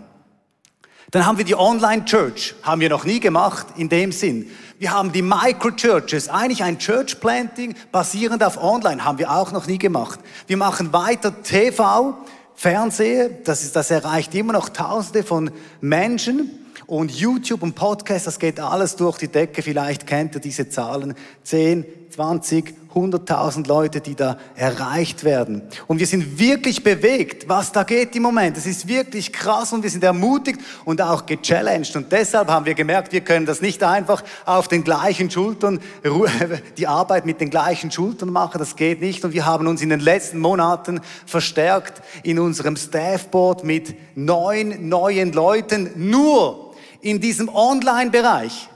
Dann 1.13 1.27
haben 1.27 1.37
wir 1.37 1.45
die 1.45 1.55
Online 1.55 2.05
Church, 2.05 2.55
haben 2.63 2.81
wir 2.81 2.89
noch 2.89 3.05
nie 3.05 3.19
gemacht 3.19 3.67
in 3.77 3.87
dem 3.87 4.11
Sinn. 4.11 4.49
Wir 4.79 4.89
haben 4.89 5.11
die 5.11 5.21
Micro 5.21 5.69
Churches, 5.69 6.27
eigentlich 6.27 6.63
ein 6.63 6.79
Church 6.79 7.19
Planting 7.19 7.75
basierend 7.91 8.43
auf 8.43 8.57
Online, 8.57 9.05
haben 9.05 9.19
wir 9.19 9.29
auch 9.31 9.51
noch 9.51 9.67
nie 9.67 9.77
gemacht. 9.77 10.19
Wir 10.47 10.57
machen 10.57 10.91
weiter 10.91 11.43
TV, 11.43 12.17
Fernsehen, 12.55 13.37
das, 13.43 13.61
ist, 13.61 13.75
das 13.75 13.91
erreicht 13.91 14.33
immer 14.33 14.53
noch 14.53 14.69
Tausende 14.69 15.21
von 15.21 15.51
Menschen. 15.81 16.49
Und 16.87 17.11
YouTube 17.11 17.61
und 17.61 17.75
Podcast, 17.75 18.25
das 18.25 18.39
geht 18.39 18.59
alles 18.59 18.95
durch 18.95 19.17
die 19.19 19.27
Decke. 19.27 19.61
Vielleicht 19.61 20.07
kennt 20.07 20.33
ihr 20.35 20.41
diese 20.41 20.67
Zahlen. 20.67 21.13
10, 21.43 21.85
20, 22.09 22.82
100.000 22.93 23.67
Leute, 23.67 24.01
die 24.01 24.15
da 24.15 24.37
erreicht 24.55 25.23
werden. 25.23 25.63
Und 25.87 25.99
wir 25.99 26.07
sind 26.07 26.39
wirklich 26.39 26.83
bewegt, 26.83 27.49
was 27.49 27.71
da 27.71 27.83
geht 27.83 28.15
im 28.15 28.23
Moment. 28.23 28.57
Es 28.57 28.65
ist 28.65 28.87
wirklich 28.87 29.33
krass 29.33 29.73
und 29.73 29.83
wir 29.83 29.89
sind 29.89 30.03
ermutigt 30.03 30.59
und 30.85 31.01
auch 31.01 31.25
gechallenged. 31.25 31.95
Und 31.95 32.11
deshalb 32.11 32.49
haben 32.49 32.65
wir 32.65 32.73
gemerkt, 32.73 33.11
wir 33.11 33.21
können 33.21 33.45
das 33.45 33.61
nicht 33.61 33.83
einfach 33.83 34.23
auf 34.45 34.67
den 34.67 34.83
gleichen 34.83 35.31
Schultern, 35.31 35.79
die 36.77 36.87
Arbeit 36.87 37.25
mit 37.25 37.41
den 37.41 37.49
gleichen 37.49 37.91
Schultern 37.91 38.29
machen. 38.29 38.59
Das 38.59 38.75
geht 38.75 39.01
nicht. 39.01 39.25
Und 39.25 39.33
wir 39.33 39.45
haben 39.45 39.67
uns 39.67 39.81
in 39.81 39.89
den 39.89 39.99
letzten 39.99 40.39
Monaten 40.39 41.01
verstärkt 41.25 42.01
in 42.23 42.39
unserem 42.39 42.75
Staffboard 42.75 43.63
mit 43.63 43.95
neun 44.15 44.89
neuen 44.89 45.33
Leuten 45.33 45.91
nur 45.95 46.73
in 47.01 47.19
diesem 47.19 47.49
Online-Bereich. 47.49 48.69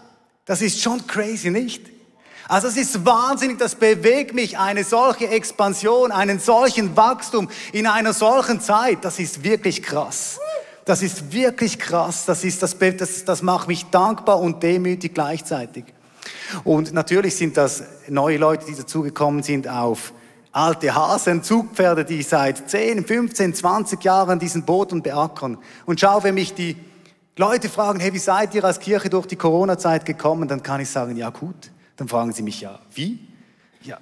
Das 0.45 0.61
ist 0.61 0.81
schon 0.81 1.05
crazy, 1.07 1.49
nicht? 1.49 1.96
Also 2.47 2.67
es 2.67 2.77
ist 2.77 3.05
wahnsinnig, 3.05 3.57
das 3.59 3.75
bewegt 3.75 4.33
mich, 4.33 4.57
eine 4.57 4.83
solche 4.83 5.27
Expansion, 5.27 6.11
einen 6.11 6.39
solchen 6.39 6.95
Wachstum 6.95 7.49
in 7.73 7.87
einer 7.87 8.13
solchen 8.13 8.61
Zeit. 8.61 8.99
Das 9.03 9.19
ist 9.19 9.43
wirklich 9.43 9.83
krass. 9.83 10.39
Das 10.85 11.01
ist 11.01 11.33
wirklich 11.33 11.77
krass. 11.77 12.25
Das, 12.25 12.45
ist, 12.45 12.63
das, 12.63 12.77
das, 12.79 13.25
das 13.25 13.41
macht 13.41 13.67
mich 13.67 13.85
dankbar 13.87 14.39
und 14.39 14.63
demütig 14.63 15.13
gleichzeitig. 15.13 15.83
Und 16.63 16.93
natürlich 16.93 17.35
sind 17.35 17.57
das 17.57 17.83
neue 18.07 18.37
Leute, 18.37 18.65
die 18.65 18.75
dazugekommen 18.75 19.43
sind 19.43 19.67
auf 19.67 20.13
alte 20.53 20.95
Hasen, 20.95 21.43
Zugpferde, 21.43 22.05
die 22.05 22.23
seit 22.23 22.69
10, 22.69 23.05
15, 23.05 23.53
20 23.53 24.03
Jahren 24.03 24.39
diesen 24.39 24.63
Boden 24.63 25.03
beackern. 25.03 25.57
Und 25.85 25.99
schau, 25.99 26.23
wenn 26.23 26.35
mich 26.35 26.53
die 26.53 26.77
Leute 27.35 27.69
fragen, 27.69 27.99
hey, 27.99 28.13
wie 28.13 28.19
seid 28.19 28.55
ihr 28.55 28.63
als 28.63 28.79
Kirche 28.79 29.09
durch 29.09 29.27
die 29.27 29.35
Corona-Zeit 29.35 30.05
gekommen, 30.05 30.47
dann 30.47 30.63
kann 30.63 30.81
ich 30.81 30.89
sagen, 30.89 31.15
ja 31.15 31.29
gut, 31.29 31.71
dann 31.97 32.07
fragen 32.07 32.31
sie 32.31 32.43
mich 32.43 32.61
ja, 32.61 32.79
wie? 32.93 33.19
Ja. 33.81 33.97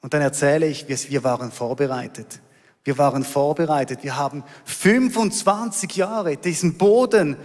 Und 0.00 0.14
dann 0.14 0.22
erzähle 0.22 0.66
ich, 0.66 0.86
wir 0.88 1.24
waren 1.24 1.50
vorbereitet. 1.50 2.40
Wir 2.84 2.98
waren 2.98 3.24
vorbereitet. 3.24 4.00
Wir 4.02 4.16
haben 4.16 4.44
25 4.64 5.96
Jahre 5.96 6.36
diesen 6.36 6.76
Boden 6.76 7.36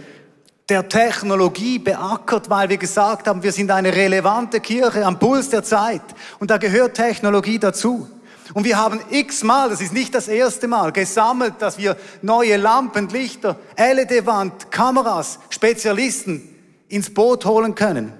der 0.68 0.88
Technologie 0.88 1.78
beackert, 1.78 2.50
weil 2.50 2.68
wir 2.68 2.76
gesagt 2.76 3.26
haben, 3.26 3.42
wir 3.42 3.52
sind 3.52 3.70
eine 3.70 3.94
relevante 3.94 4.60
Kirche 4.60 5.06
am 5.06 5.18
Puls 5.18 5.48
der 5.48 5.62
Zeit. 5.62 6.02
Und 6.38 6.50
da 6.50 6.58
gehört 6.58 6.94
Technologie 6.94 7.58
dazu. 7.58 8.08
Und 8.54 8.64
wir 8.64 8.76
haben 8.76 9.00
x-mal, 9.10 9.70
das 9.70 9.80
ist 9.80 9.92
nicht 9.92 10.14
das 10.14 10.28
erste 10.28 10.68
Mal, 10.68 10.92
gesammelt, 10.92 11.54
dass 11.60 11.78
wir 11.78 11.96
neue 12.22 12.56
Lampen, 12.56 13.08
Lichter, 13.08 13.56
LED-Wand, 13.76 14.70
Kameras, 14.70 15.38
Spezialisten 15.50 16.42
ins 16.88 17.12
Boot 17.12 17.44
holen 17.44 17.74
können. 17.74 18.12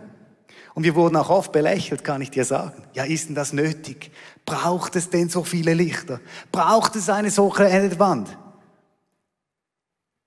Und 0.78 0.84
wir 0.84 0.94
wurden 0.94 1.16
auch 1.16 1.28
oft 1.28 1.50
belächelt, 1.50 2.04
kann 2.04 2.22
ich 2.22 2.30
dir 2.30 2.44
sagen. 2.44 2.84
Ja, 2.94 3.02
ist 3.02 3.26
denn 3.26 3.34
das 3.34 3.52
nötig? 3.52 4.12
Braucht 4.46 4.94
es 4.94 5.10
denn 5.10 5.28
so 5.28 5.42
viele 5.42 5.74
Lichter? 5.74 6.20
Braucht 6.52 6.94
es 6.94 7.08
eine 7.08 7.32
solche 7.32 7.64
LED-Wand? 7.64 8.28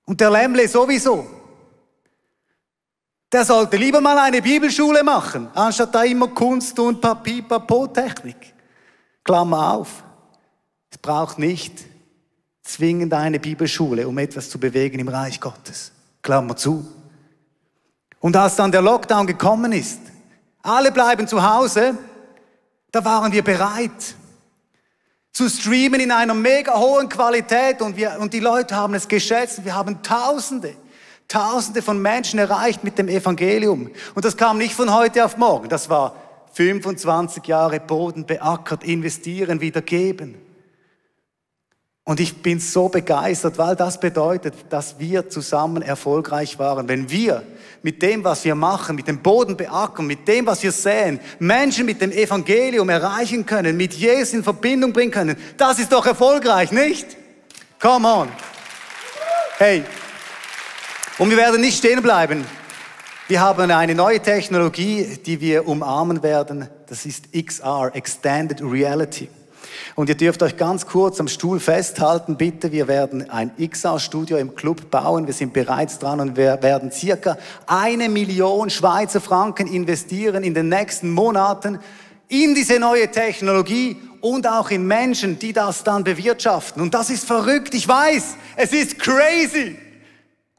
Und 0.04 0.20
der 0.20 0.30
Lämmle 0.30 0.68
sowieso. 0.68 1.26
Der 3.32 3.46
sollte 3.46 3.78
lieber 3.78 4.02
mal 4.02 4.18
eine 4.18 4.42
Bibelschule 4.42 5.06
machen, 5.06 5.48
anstatt 5.54 5.96
da 5.96 6.04
immer 6.04 6.28
Kunst 6.28 6.78
und 6.80 7.00
Papier, 7.00 7.44
Papotechnik. 7.44 8.54
Klammer 9.24 9.76
auf. 9.76 10.04
Es 10.90 10.98
braucht 10.98 11.40
nicht 11.40 11.80
zwingend 12.62 13.14
eine 13.14 13.40
Bibelschule, 13.40 14.06
um 14.06 14.18
etwas 14.18 14.50
zu 14.50 14.60
bewegen 14.60 15.00
im 15.00 15.08
Reich 15.08 15.40
Gottes. 15.40 15.94
Klammer 16.22 16.58
zu. 16.58 16.86
Und 18.20 18.36
als 18.36 18.58
dann 18.58 18.74
der 18.74 18.82
Lockdown 18.82 19.26
gekommen 19.26 19.72
ist, 19.72 20.11
alle 20.64 20.92
bleiben 20.92 21.28
zu 21.28 21.44
Hause, 21.44 21.98
da 22.92 23.04
waren 23.06 23.32
wir 23.32 23.44
bereit 23.44 24.16
zu 25.32 25.50
streamen 25.50 26.02
in 26.02 26.12
einer 26.12 26.34
mega 26.34 26.78
hohen 26.78 27.08
Qualität 27.08 27.82
und, 27.82 27.96
wir, 27.96 28.18
und 28.20 28.34
die 28.34 28.40
Leute 28.40 28.76
haben 28.76 28.94
es 28.94 29.08
geschätzt. 29.08 29.64
Wir 29.64 29.76
haben 29.76 30.04
Tausende, 30.04 30.76
Tausende 31.28 31.82
von 31.82 32.02
Menschen 32.02 32.38
erreicht 32.38 32.84
mit 32.84 32.98
dem 32.98 33.08
Evangelium. 33.08 33.90
Und 34.14 34.26
das 34.26 34.36
kam 34.36 34.58
nicht 34.58 34.74
von 34.74 34.94
heute 34.94 35.24
auf 35.24 35.38
morgen. 35.38 35.70
Das 35.70 35.90
war 35.90 36.16
25 36.54 37.48
Jahre 37.48 37.80
Boden 37.80 38.26
beackert, 38.26 38.84
investieren, 38.84 39.62
wieder 39.62 39.82
geben. 39.82 40.36
Und 42.04 42.20
ich 42.20 42.42
bin 42.42 42.60
so 42.60 42.90
begeistert, 42.90 43.58
weil 43.58 43.78
das 43.78 44.00
bedeutet, 44.00 44.54
dass 44.70 45.00
wir 45.00 45.30
zusammen 45.30 45.82
erfolgreich 45.82 46.60
waren. 46.60 46.90
Wenn 46.90 47.10
wir 47.10 47.44
mit 47.84 48.02
dem, 48.02 48.24
was 48.24 48.44
wir 48.46 48.56
machen, 48.56 48.96
mit 48.96 49.08
dem 49.08 49.20
Boden 49.20 49.58
beackern, 49.58 50.06
mit 50.06 50.28
dem, 50.28 50.46
was 50.46 50.62
wir 50.62 50.72
säen, 50.72 51.20
Menschen 51.40 51.86
mit 51.86 52.02
dem 52.02 52.12
Evangelium 52.12 52.90
erreichen 52.90 53.46
können, 53.46 53.76
mit 53.76 53.94
Jesus 53.94 54.34
in 54.34 54.44
Verbindung 54.44 54.94
bringen 54.94 55.12
können, 55.12 55.38
das 55.58 55.80
ist 55.80 55.92
doch 55.92 56.06
erfolgreich, 56.06 56.72
nicht? 56.72 57.18
Come 57.80 58.08
on. 58.08 58.30
Hey. 59.58 59.84
Und 61.18 61.30
wir 61.30 61.38
werden 61.38 61.62
nicht 61.62 61.78
stehen 61.78 62.02
bleiben. 62.02 62.46
Wir 63.28 63.40
haben 63.40 63.72
eine 63.72 63.96
neue 63.96 64.20
Technologie, 64.20 65.18
die 65.26 65.40
wir 65.40 65.68
umarmen 65.68 66.22
werden. 66.22 66.68
Das 66.88 67.06
ist 67.06 67.32
XR, 67.34 67.92
Extended 67.94 68.62
Reality. 68.62 69.30
Und 69.96 70.10
ihr 70.10 70.16
dürft 70.16 70.42
euch 70.44 70.58
ganz 70.58 70.86
kurz 70.86 71.20
am 71.20 71.28
Stuhl 71.28 71.60
festhalten, 71.60 72.38
bitte. 72.38 72.72
Wir 72.72 72.88
werden 72.88 73.30
ein 73.30 73.52
XR-Studio 73.58 74.38
im 74.38 74.56
Club 74.56 74.90
bauen. 74.90 75.28
Wir 75.28 75.34
sind 75.34 75.54
bereits 75.54 76.00
dran 76.00 76.20
und 76.20 76.38
wir 76.38 76.62
werden 76.62 76.92
circa 76.92 77.38
eine 77.68 78.10
Million 78.10 78.70
Schweizer 78.70 79.22
Franken 79.22 79.68
investieren 79.68 80.44
in 80.44 80.54
den 80.54 80.70
nächsten 80.70 81.12
Monaten 81.12 81.80
in 82.28 82.56
diese 82.56 82.80
neue 82.80 83.12
Technologie 83.12 83.98
und 84.22 84.48
auch 84.48 84.70
in 84.70 84.88
Menschen, 84.88 85.38
die 85.38 85.52
das 85.52 85.84
dann 85.84 86.04
bewirtschaften. 86.04 86.82
Und 86.82 86.94
das 86.94 87.10
ist 87.10 87.26
verrückt. 87.26 87.74
Ich 87.74 87.88
weiß, 87.88 88.36
es 88.56 88.72
ist 88.72 88.98
crazy. 88.98 89.76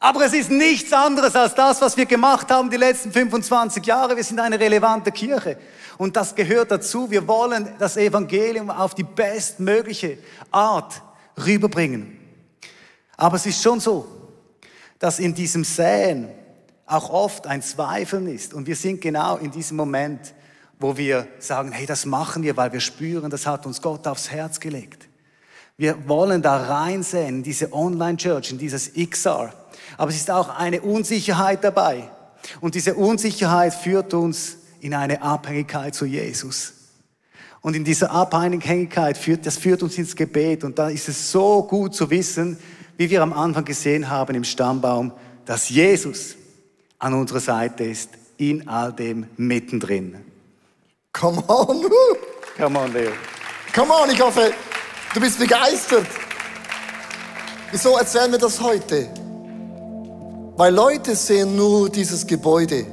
Aber 0.03 0.27
es 0.27 0.33
ist 0.33 0.51
nichts 0.51 0.93
anderes 0.93 1.37
als 1.37 1.55
das, 1.55 1.81
was 1.81 1.97
wir 1.97 2.07
gemacht 2.07 2.51
haben 2.51 2.69
die 2.69 2.77
letzten 2.77 3.13
25 3.13 3.87
Jahre. 3.87 4.17
Wir 4.17 4.25
sind 4.25 4.41
eine 4.41 4.59
relevante 4.59 5.13
Kirche. 5.13 5.57
Und 5.97 6.17
das 6.17 6.35
gehört 6.35 6.73
dazu. 6.73 7.09
Wir 7.09 7.29
wollen 7.29 7.69
das 7.79 7.97
Evangelium 7.97 8.69
auf 8.69 8.97
die 8.97 9.05
bestmögliche 9.05 10.19
Art 10.51 11.01
rüberbringen. 11.47 12.19
Aber 13.17 13.37
es 13.37 13.47
ist 13.47 13.63
schon 13.63 13.79
so, 13.79 14.09
dass 14.99 15.21
in 15.21 15.37
diesem 15.37 15.63
Säen 15.63 16.31
auch 16.85 17.09
oft 17.09 17.47
ein 17.47 17.63
Zweifeln 17.63 18.27
ist. 18.27 18.55
Und 18.55 18.67
wir 18.67 18.75
sind 18.75 19.01
genau 19.01 19.37
in 19.37 19.53
diesem 19.53 19.77
Moment, 19.77 20.35
wo 20.81 20.97
wir 20.97 21.29
sagen, 21.39 21.71
hey, 21.71 21.87
das 21.87 22.07
machen 22.07 22.43
wir, 22.43 22.57
weil 22.57 22.73
wir 22.73 22.81
spüren, 22.81 23.31
das 23.31 23.47
hat 23.47 23.67
uns 23.67 23.81
Gott 23.81 24.09
aufs 24.09 24.33
Herz 24.33 24.59
gelegt. 24.59 25.09
Wir 25.77 26.09
wollen 26.09 26.43
da 26.43 26.57
reinsehen, 26.57 27.37
in 27.37 27.43
diese 27.45 27.73
Online-Church, 27.73 28.51
in 28.51 28.59
dieses 28.59 28.93
XR. 28.95 29.62
Aber 30.03 30.11
es 30.11 30.17
ist 30.17 30.33
auch 30.33 30.49
eine 30.49 30.81
Unsicherheit 30.81 31.63
dabei. 31.63 32.11
Und 32.61 32.75
diese 32.75 32.97
Unsicherheit 32.97 33.73
führt 33.73 34.13
uns 34.15 34.57
in 34.81 34.95
eine 34.95 35.23
Abhängigkeit 35.23 35.95
zu 35.95 36.07
Jesus. 36.07 36.73
Und 37.61 37.77
in 37.77 37.85
dieser 37.85 38.11
Abhängigkeit 38.11 39.17
führt, 39.17 39.47
das 39.47 39.59
führt 39.59 39.81
uns 39.81 39.97
ins 39.99 40.17
Gebet. 40.17 40.65
Und 40.65 40.77
da 40.77 40.89
ist 40.89 41.09
es 41.09 41.31
so 41.31 41.63
gut 41.63 41.95
zu 41.95 42.11
wissen, 42.11 42.59
wie 42.97 43.11
wir 43.11 43.23
am 43.23 43.33
Anfang 43.33 43.65
gesehen 43.65 44.11
haben 44.11 44.35
im 44.35 44.43
Stammbaum, 44.43 45.13
dass 45.45 45.69
Jesus 45.69 46.35
an 46.99 47.15
unserer 47.15 47.39
Seite 47.39 47.85
ist, 47.85 48.09
in 48.39 48.67
all 48.67 48.93
dem 48.93 49.29
mittendrin. 49.37 50.17
Come 51.13 51.45
on. 51.47 51.89
Come 52.57 52.77
on, 52.77 52.93
Leo. 52.93 53.13
Come 53.73 53.93
on, 53.95 54.11
ich 54.11 54.21
hoffe, 54.21 54.53
du 55.15 55.21
bist 55.21 55.39
begeistert. 55.39 56.09
Wieso 57.71 57.97
erzählen 57.97 58.33
wir 58.33 58.41
das 58.41 58.61
heute? 58.61 59.22
Weil 60.57 60.75
Leute 60.75 61.17
sehen 61.17 61.57
nur 61.57 61.89
dieses 61.89 62.27
Gebäude. 62.27 62.85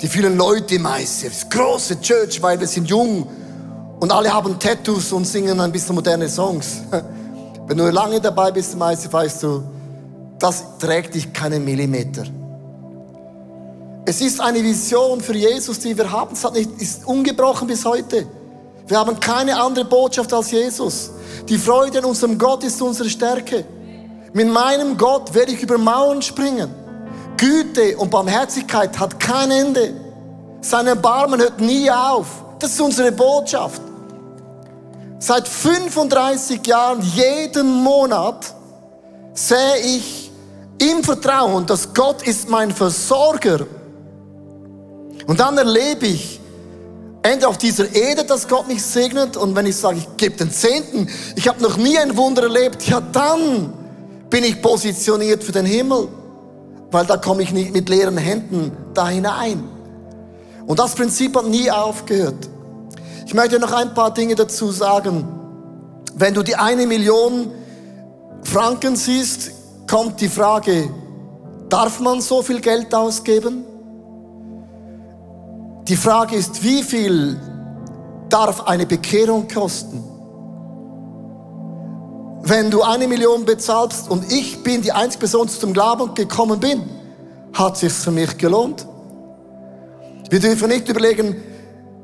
Die 0.00 0.08
vielen 0.08 0.36
Leute 0.36 0.74
im 0.74 0.86
ICF, 0.86 1.48
große 1.48 2.00
Church, 2.00 2.42
weil 2.42 2.58
wir 2.58 2.66
sind 2.66 2.88
jung 2.88 3.26
und 4.00 4.10
alle 4.10 4.32
haben 4.32 4.58
Tattoos 4.58 5.12
und 5.12 5.24
singen 5.24 5.58
ein 5.60 5.70
bisschen 5.70 5.94
moderne 5.94 6.28
Songs. 6.28 6.82
Wenn 7.66 7.78
du 7.78 7.88
lange 7.90 8.20
dabei 8.20 8.50
bist 8.50 8.74
ICF, 8.74 9.12
weißt 9.12 9.42
du, 9.44 9.62
das 10.38 10.64
trägt 10.78 11.14
dich 11.14 11.32
keinen 11.32 11.64
Millimeter. 11.64 12.24
Es 14.04 14.20
ist 14.20 14.40
eine 14.40 14.62
Vision 14.62 15.20
für 15.20 15.34
Jesus, 15.34 15.78
die 15.78 15.96
wir 15.96 16.10
haben. 16.10 16.34
Es 16.34 16.44
ist 16.78 17.06
ungebrochen 17.06 17.68
bis 17.68 17.84
heute. 17.84 18.26
Wir 18.86 18.98
haben 18.98 19.18
keine 19.18 19.58
andere 19.58 19.86
Botschaft 19.86 20.32
als 20.34 20.50
Jesus. 20.50 21.12
Die 21.48 21.56
Freude 21.56 21.98
an 21.98 22.04
unserem 22.04 22.36
Gott 22.36 22.64
ist 22.64 22.82
unsere 22.82 23.08
Stärke. 23.08 23.64
Mit 24.34 24.48
meinem 24.48 24.96
Gott 24.96 25.32
werde 25.32 25.52
ich 25.52 25.62
über 25.62 25.78
Mauern 25.78 26.20
springen. 26.20 26.68
Güte 27.36 27.96
und 27.96 28.10
Barmherzigkeit 28.10 28.98
hat 28.98 29.20
kein 29.20 29.48
Ende. 29.52 29.94
Sein 30.60 30.88
Erbarmen 30.88 31.40
hört 31.40 31.60
nie 31.60 31.88
auf. 31.88 32.26
Das 32.58 32.72
ist 32.72 32.80
unsere 32.80 33.12
Botschaft. 33.12 33.80
Seit 35.20 35.46
35 35.46 36.66
Jahren, 36.66 37.00
jeden 37.00 37.82
Monat, 37.84 38.52
sehe 39.34 39.76
ich 39.84 40.32
im 40.78 41.04
Vertrauen, 41.04 41.64
dass 41.64 41.94
Gott 41.94 42.26
ist 42.26 42.48
mein 42.48 42.72
Versorger. 42.72 43.64
Und 45.28 45.38
dann 45.38 45.56
erlebe 45.56 46.06
ich, 46.06 46.40
entweder 47.22 47.50
auf 47.50 47.58
dieser 47.58 47.94
Erde, 47.94 48.24
dass 48.24 48.48
Gott 48.48 48.66
mich 48.66 48.82
segnet, 48.82 49.36
und 49.36 49.54
wenn 49.54 49.66
ich 49.66 49.76
sage, 49.76 49.98
ich 49.98 50.16
gebe 50.16 50.36
den 50.36 50.50
Zehnten, 50.50 51.08
ich 51.36 51.46
habe 51.46 51.62
noch 51.62 51.76
nie 51.76 51.96
ein 51.96 52.16
Wunder 52.16 52.42
erlebt, 52.42 52.82
ja 52.88 53.00
dann 53.00 53.83
bin 54.30 54.44
ich 54.44 54.60
positioniert 54.60 55.44
für 55.44 55.52
den 55.52 55.66
Himmel, 55.66 56.08
weil 56.90 57.06
da 57.06 57.16
komme 57.16 57.42
ich 57.42 57.52
nicht 57.52 57.72
mit 57.72 57.88
leeren 57.88 58.16
Händen 58.16 58.72
da 58.94 59.08
hinein. 59.08 59.62
Und 60.66 60.78
das 60.78 60.94
Prinzip 60.94 61.36
hat 61.36 61.46
nie 61.46 61.70
aufgehört. 61.70 62.48
Ich 63.26 63.34
möchte 63.34 63.58
noch 63.58 63.72
ein 63.72 63.94
paar 63.94 64.12
Dinge 64.12 64.34
dazu 64.34 64.70
sagen. 64.70 65.26
Wenn 66.14 66.34
du 66.34 66.42
die 66.42 66.56
eine 66.56 66.86
Million 66.86 67.50
Franken 68.42 68.96
siehst, 68.96 69.50
kommt 69.88 70.20
die 70.20 70.28
Frage, 70.28 70.88
darf 71.68 72.00
man 72.00 72.20
so 72.20 72.42
viel 72.42 72.60
Geld 72.60 72.94
ausgeben? 72.94 73.64
Die 75.88 75.96
Frage 75.96 76.36
ist, 76.36 76.62
wie 76.62 76.82
viel 76.82 77.38
darf 78.28 78.66
eine 78.66 78.86
Bekehrung 78.86 79.48
kosten? 79.48 80.02
Wenn 82.46 82.70
du 82.70 82.82
eine 82.82 83.08
Million 83.08 83.46
bezahlst 83.46 84.10
und 84.10 84.30
ich 84.30 84.62
bin 84.62 84.82
die 84.82 84.92
einzige 84.92 85.20
Person, 85.20 85.46
die 85.46 85.58
zum 85.58 85.72
Glauben 85.72 86.14
gekommen 86.14 86.60
bin, 86.60 86.82
hat 87.54 87.78
sich 87.78 87.92
für 87.92 88.10
mich 88.10 88.36
gelohnt. 88.36 88.86
Wir 90.28 90.40
dürfen 90.40 90.68
nicht 90.68 90.88
überlegen, 90.88 91.36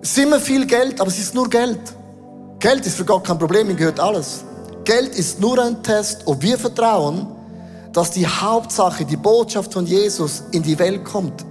es 0.00 0.12
ist 0.12 0.18
immer 0.18 0.40
viel 0.40 0.64
Geld, 0.64 0.98
aber 1.00 1.10
es 1.10 1.18
ist 1.18 1.34
nur 1.34 1.48
Geld. 1.50 1.80
Geld 2.58 2.86
ist 2.86 2.96
für 2.96 3.04
Gott 3.04 3.24
kein 3.24 3.38
Problem, 3.38 3.68
ihm 3.68 3.76
gehört 3.76 4.00
alles. 4.00 4.44
Geld 4.84 5.14
ist 5.14 5.40
nur 5.40 5.62
ein 5.62 5.82
Test, 5.82 6.22
ob 6.24 6.40
wir 6.40 6.58
vertrauen, 6.58 7.26
dass 7.92 8.10
die 8.10 8.26
Hauptsache, 8.26 9.04
die 9.04 9.16
Botschaft 9.16 9.74
von 9.74 9.84
Jesus 9.84 10.44
in 10.52 10.62
die 10.62 10.78
Welt 10.78 11.04
kommt. 11.04 11.44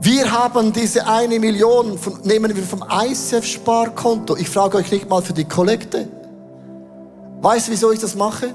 Wir 0.00 0.30
haben 0.30 0.72
diese 0.72 1.06
eine 1.06 1.38
Million, 1.38 1.96
von, 1.96 2.20
nehmen 2.24 2.54
wir 2.54 2.62
vom 2.62 2.82
ICF-Sparkonto. 2.82 4.36
Ich 4.36 4.50
frage 4.50 4.76
euch 4.76 4.90
nicht 4.90 5.08
mal 5.08 5.22
für 5.22 5.32
die 5.32 5.44
Kollekte. 5.44 6.08
Weißt 7.40 7.68
du, 7.68 7.72
wieso 7.72 7.92
ich 7.92 8.00
das 8.00 8.14
mache? 8.14 8.54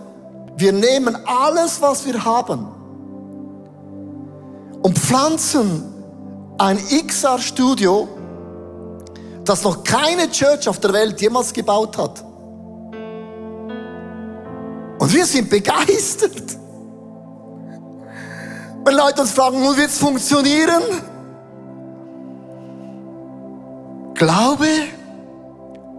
Wir 0.55 0.71
nehmen 0.71 1.17
alles, 1.25 1.81
was 1.81 2.05
wir 2.05 2.23
haben 2.23 2.67
und 4.83 4.99
pflanzen 4.99 5.93
ein 6.57 6.77
XR-Studio, 6.77 8.07
das 9.43 9.63
noch 9.63 9.83
keine 9.83 10.29
Church 10.29 10.69
auf 10.69 10.79
der 10.79 10.93
Welt 10.93 11.19
jemals 11.19 11.51
gebaut 11.51 11.97
hat. 11.97 12.23
Und 14.99 15.13
wir 15.13 15.25
sind 15.25 15.49
begeistert. 15.49 16.57
Wenn 18.85 18.95
Leute 18.95 19.21
uns 19.21 19.31
fragen, 19.31 19.61
nun 19.63 19.75
wird 19.75 19.89
es 19.89 19.97
funktionieren? 19.97 20.83
Glaube, 24.13 24.67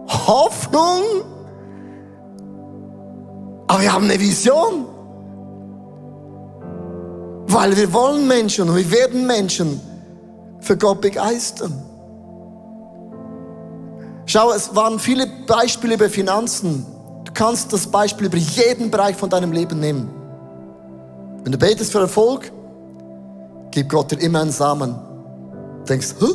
Hoffnung, 0.07 1.03
aber 3.67 3.81
wir 3.81 3.91
haben 3.91 4.05
eine 4.05 4.19
Vision. 4.19 4.85
Weil 7.47 7.75
wir 7.77 7.91
wollen 7.93 8.27
Menschen 8.27 8.69
und 8.69 8.75
wir 8.75 8.91
werden 8.91 9.25
Menschen 9.27 9.79
für 10.59 10.77
Gott 10.77 11.01
begeistern. 11.01 11.73
Schau, 14.25 14.51
es 14.51 14.75
waren 14.75 14.99
viele 14.99 15.27
Beispiele 15.47 15.93
über 15.93 16.09
Finanzen. 16.09 16.85
Du 17.23 17.31
kannst 17.33 17.71
das 17.71 17.87
Beispiel 17.87 18.27
über 18.27 18.37
jeden 18.37 18.89
Bereich 18.89 19.15
von 19.15 19.29
deinem 19.29 19.51
Leben 19.51 19.79
nehmen. 19.79 20.09
Wenn 21.43 21.51
du 21.51 21.57
betest 21.57 21.91
für 21.91 21.99
Erfolg, 21.99 22.51
gibt 23.71 23.89
Gott 23.89 24.11
dir 24.11 24.19
immer 24.19 24.41
einen 24.41 24.51
Samen. 24.51 24.95
Du 25.79 25.85
denkst, 25.85 26.15
Hä? 26.19 26.25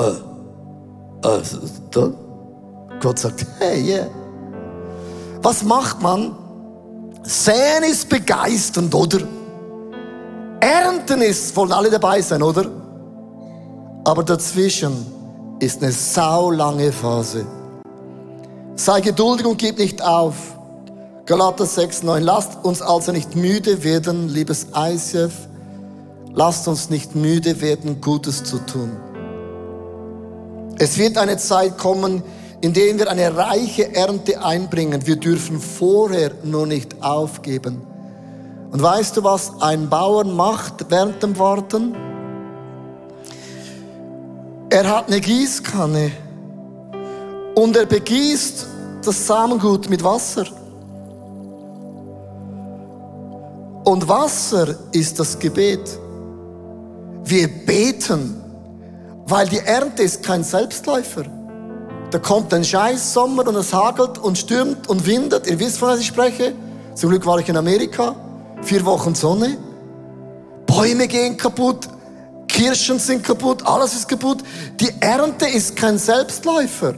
Äh, 0.00 1.28
äh, 1.28 1.42
da? 1.90 2.10
Gott 3.00 3.18
sagt, 3.18 3.46
hey, 3.58 3.82
yeah. 3.82 4.06
Was 5.44 5.62
macht 5.62 6.00
man? 6.00 6.34
Säen 7.22 7.82
ist 7.82 8.08
begeisternd, 8.08 8.94
oder? 8.94 9.18
Ernten 10.58 11.20
ist, 11.20 11.54
wollen 11.54 11.70
alle 11.70 11.90
dabei 11.90 12.22
sein, 12.22 12.42
oder? 12.42 12.64
Aber 14.04 14.22
dazwischen 14.22 15.04
ist 15.60 15.82
eine 15.82 15.92
saulange 15.92 16.90
Phase. 16.92 17.44
Sei 18.74 19.02
geduldig 19.02 19.44
und 19.44 19.58
gib 19.58 19.78
nicht 19.78 20.00
auf. 20.02 20.34
Galater 21.26 21.66
6, 21.66 22.04
9. 22.04 22.22
Lasst 22.22 22.64
uns 22.64 22.80
also 22.80 23.12
nicht 23.12 23.36
müde 23.36 23.84
werden, 23.84 24.30
liebes 24.30 24.68
ICF. 24.74 25.34
Lasst 26.32 26.66
uns 26.68 26.88
nicht 26.88 27.14
müde 27.14 27.60
werden, 27.60 28.00
Gutes 28.00 28.44
zu 28.44 28.56
tun. 28.64 28.96
Es 30.78 30.96
wird 30.96 31.18
eine 31.18 31.36
Zeit 31.36 31.76
kommen, 31.76 32.22
in 32.64 32.72
der 32.72 32.98
wir 32.98 33.10
eine 33.10 33.36
reiche 33.36 33.94
Ernte 33.94 34.42
einbringen. 34.42 35.06
Wir 35.06 35.16
dürfen 35.16 35.60
vorher 35.60 36.30
nur 36.44 36.66
nicht 36.66 37.02
aufgeben. 37.02 37.82
Und 38.70 38.82
weißt 38.82 39.18
du, 39.18 39.22
was 39.22 39.52
ein 39.60 39.90
Bauer 39.90 40.24
macht 40.24 40.86
während 40.88 41.22
dem 41.22 41.38
Warten? 41.38 41.94
Er 44.70 44.88
hat 44.88 45.08
eine 45.08 45.20
Gießkanne 45.20 46.10
und 47.54 47.76
er 47.76 47.84
begießt 47.84 48.66
das 49.04 49.26
Samengut 49.26 49.90
mit 49.90 50.02
Wasser. 50.02 50.46
Und 53.84 54.08
Wasser 54.08 54.74
ist 54.92 55.20
das 55.20 55.38
Gebet. 55.38 55.98
Wir 57.24 57.46
beten, 57.46 58.40
weil 59.26 59.48
die 59.48 59.58
Ernte 59.58 60.02
ist 60.02 60.22
kein 60.22 60.42
Selbstläufer. 60.42 61.43
Da 62.14 62.20
kommt 62.20 62.54
ein 62.54 62.62
scheiß 62.62 63.12
Sommer 63.12 63.44
und 63.48 63.56
es 63.56 63.74
hagelt 63.74 64.18
und 64.18 64.38
stürmt 64.38 64.88
und 64.88 65.04
windet. 65.04 65.48
Ihr 65.48 65.58
wisst, 65.58 65.78
von 65.78 65.88
was 65.88 65.98
ich 65.98 66.06
spreche. 66.06 66.54
Zum 66.94 67.10
Glück 67.10 67.26
war 67.26 67.40
ich 67.40 67.48
in 67.48 67.56
Amerika. 67.56 68.14
Vier 68.62 68.84
Wochen 68.84 69.16
Sonne. 69.16 69.58
Bäume 70.64 71.08
gehen 71.08 71.36
kaputt. 71.36 71.88
Kirschen 72.46 73.00
sind 73.00 73.24
kaputt. 73.24 73.66
Alles 73.66 73.94
ist 73.94 74.08
kaputt. 74.08 74.44
Die 74.78 74.90
Ernte 75.00 75.46
ist 75.46 75.74
kein 75.74 75.98
Selbstläufer. 75.98 76.94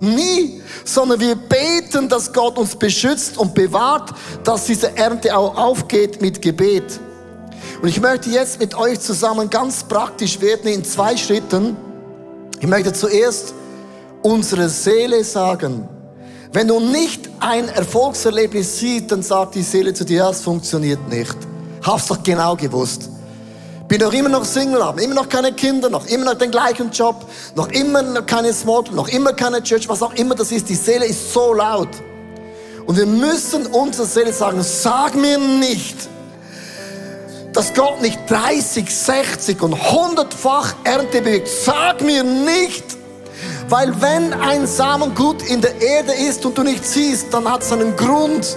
Nie, 0.00 0.60
sondern 0.84 1.20
wir 1.20 1.36
beten, 1.36 2.08
dass 2.08 2.32
Gott 2.32 2.58
uns 2.58 2.74
beschützt 2.74 3.38
und 3.38 3.54
bewahrt, 3.54 4.12
dass 4.42 4.64
diese 4.64 4.96
Ernte 4.96 5.36
auch 5.36 5.56
aufgeht 5.56 6.20
mit 6.20 6.42
Gebet. 6.42 6.98
Und 7.80 7.88
ich 7.88 8.00
möchte 8.00 8.30
jetzt 8.30 8.58
mit 8.58 8.74
euch 8.74 8.98
zusammen 8.98 9.48
ganz 9.48 9.84
praktisch 9.84 10.40
werden 10.40 10.66
in 10.72 10.84
zwei 10.84 11.16
Schritten. 11.16 11.76
Ich 12.58 12.66
möchte 12.66 12.92
zuerst 12.92 13.54
unsere 14.22 14.68
Seele 14.68 15.24
sagen, 15.24 15.88
wenn 16.52 16.66
du 16.66 16.80
nicht 16.80 17.30
ein 17.38 17.68
Erfolgserlebnis 17.68 18.78
siehst, 18.78 19.12
dann 19.12 19.22
sagt 19.22 19.54
die 19.54 19.62
Seele 19.62 19.94
zu 19.94 20.04
dir, 20.04 20.26
es 20.26 20.42
funktioniert 20.42 21.08
nicht. 21.08 21.36
Hab's 21.82 22.06
doch 22.06 22.22
genau 22.22 22.56
gewusst. 22.56 23.08
Bin 23.86 23.98
doch 23.98 24.12
immer 24.12 24.28
noch 24.28 24.44
Single, 24.44 24.84
habe 24.84 25.02
immer 25.02 25.14
noch 25.14 25.28
keine 25.28 25.52
Kinder, 25.52 25.90
noch 25.90 26.06
immer 26.06 26.26
noch 26.26 26.34
den 26.34 26.50
gleichen 26.50 26.90
Job, 26.90 27.26
noch 27.56 27.68
immer 27.68 28.02
noch 28.02 28.26
keine 28.26 28.52
Small, 28.52 28.84
noch 28.92 29.08
immer 29.08 29.32
keine 29.32 29.62
Church, 29.62 29.88
was 29.88 30.02
auch 30.02 30.14
immer 30.14 30.34
das 30.34 30.52
ist. 30.52 30.68
Die 30.68 30.74
Seele 30.74 31.06
ist 31.06 31.32
so 31.32 31.54
laut. 31.54 31.88
Und 32.86 32.96
wir 32.96 33.06
müssen 33.06 33.66
unserer 33.66 34.06
Seele 34.06 34.32
sagen, 34.32 34.62
sag 34.62 35.14
mir 35.14 35.38
nicht, 35.38 36.08
dass 37.52 37.74
Gott 37.74 38.00
nicht 38.00 38.18
30, 38.28 38.88
60 38.88 39.62
und 39.62 39.74
100-fach 39.74 40.74
Ernte 40.84 41.20
bewegt. 41.20 41.48
Sag 41.48 42.00
mir 42.00 42.22
nicht, 42.22 42.89
weil 43.70 44.00
wenn 44.00 44.32
ein 44.32 44.66
Samengut 44.66 45.42
in 45.42 45.60
der 45.60 45.80
Erde 45.80 46.12
ist 46.12 46.44
und 46.44 46.58
du 46.58 46.64
nicht 46.64 46.84
siehst, 46.84 47.32
dann 47.32 47.48
hat 47.48 47.62
es 47.62 47.72
einen 47.72 47.96
Grund. 47.96 48.56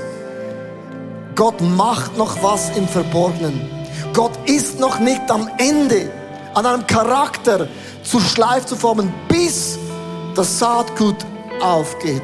Gott 1.35 1.61
macht 1.61 2.17
noch 2.17 2.41
was 2.41 2.75
im 2.75 2.87
Verborgenen. 2.87 3.69
Gott 4.13 4.31
ist 4.45 4.79
noch 4.79 4.99
nicht 4.99 5.29
am 5.29 5.49
Ende 5.57 6.11
an 6.55 6.65
einem 6.65 6.87
Charakter 6.87 7.67
zu 8.03 8.19
Schleif 8.19 8.65
zu 8.65 8.75
formen, 8.75 9.13
bis 9.27 9.77
das 10.35 10.59
Saatgut 10.59 11.17
aufgeht. 11.61 12.23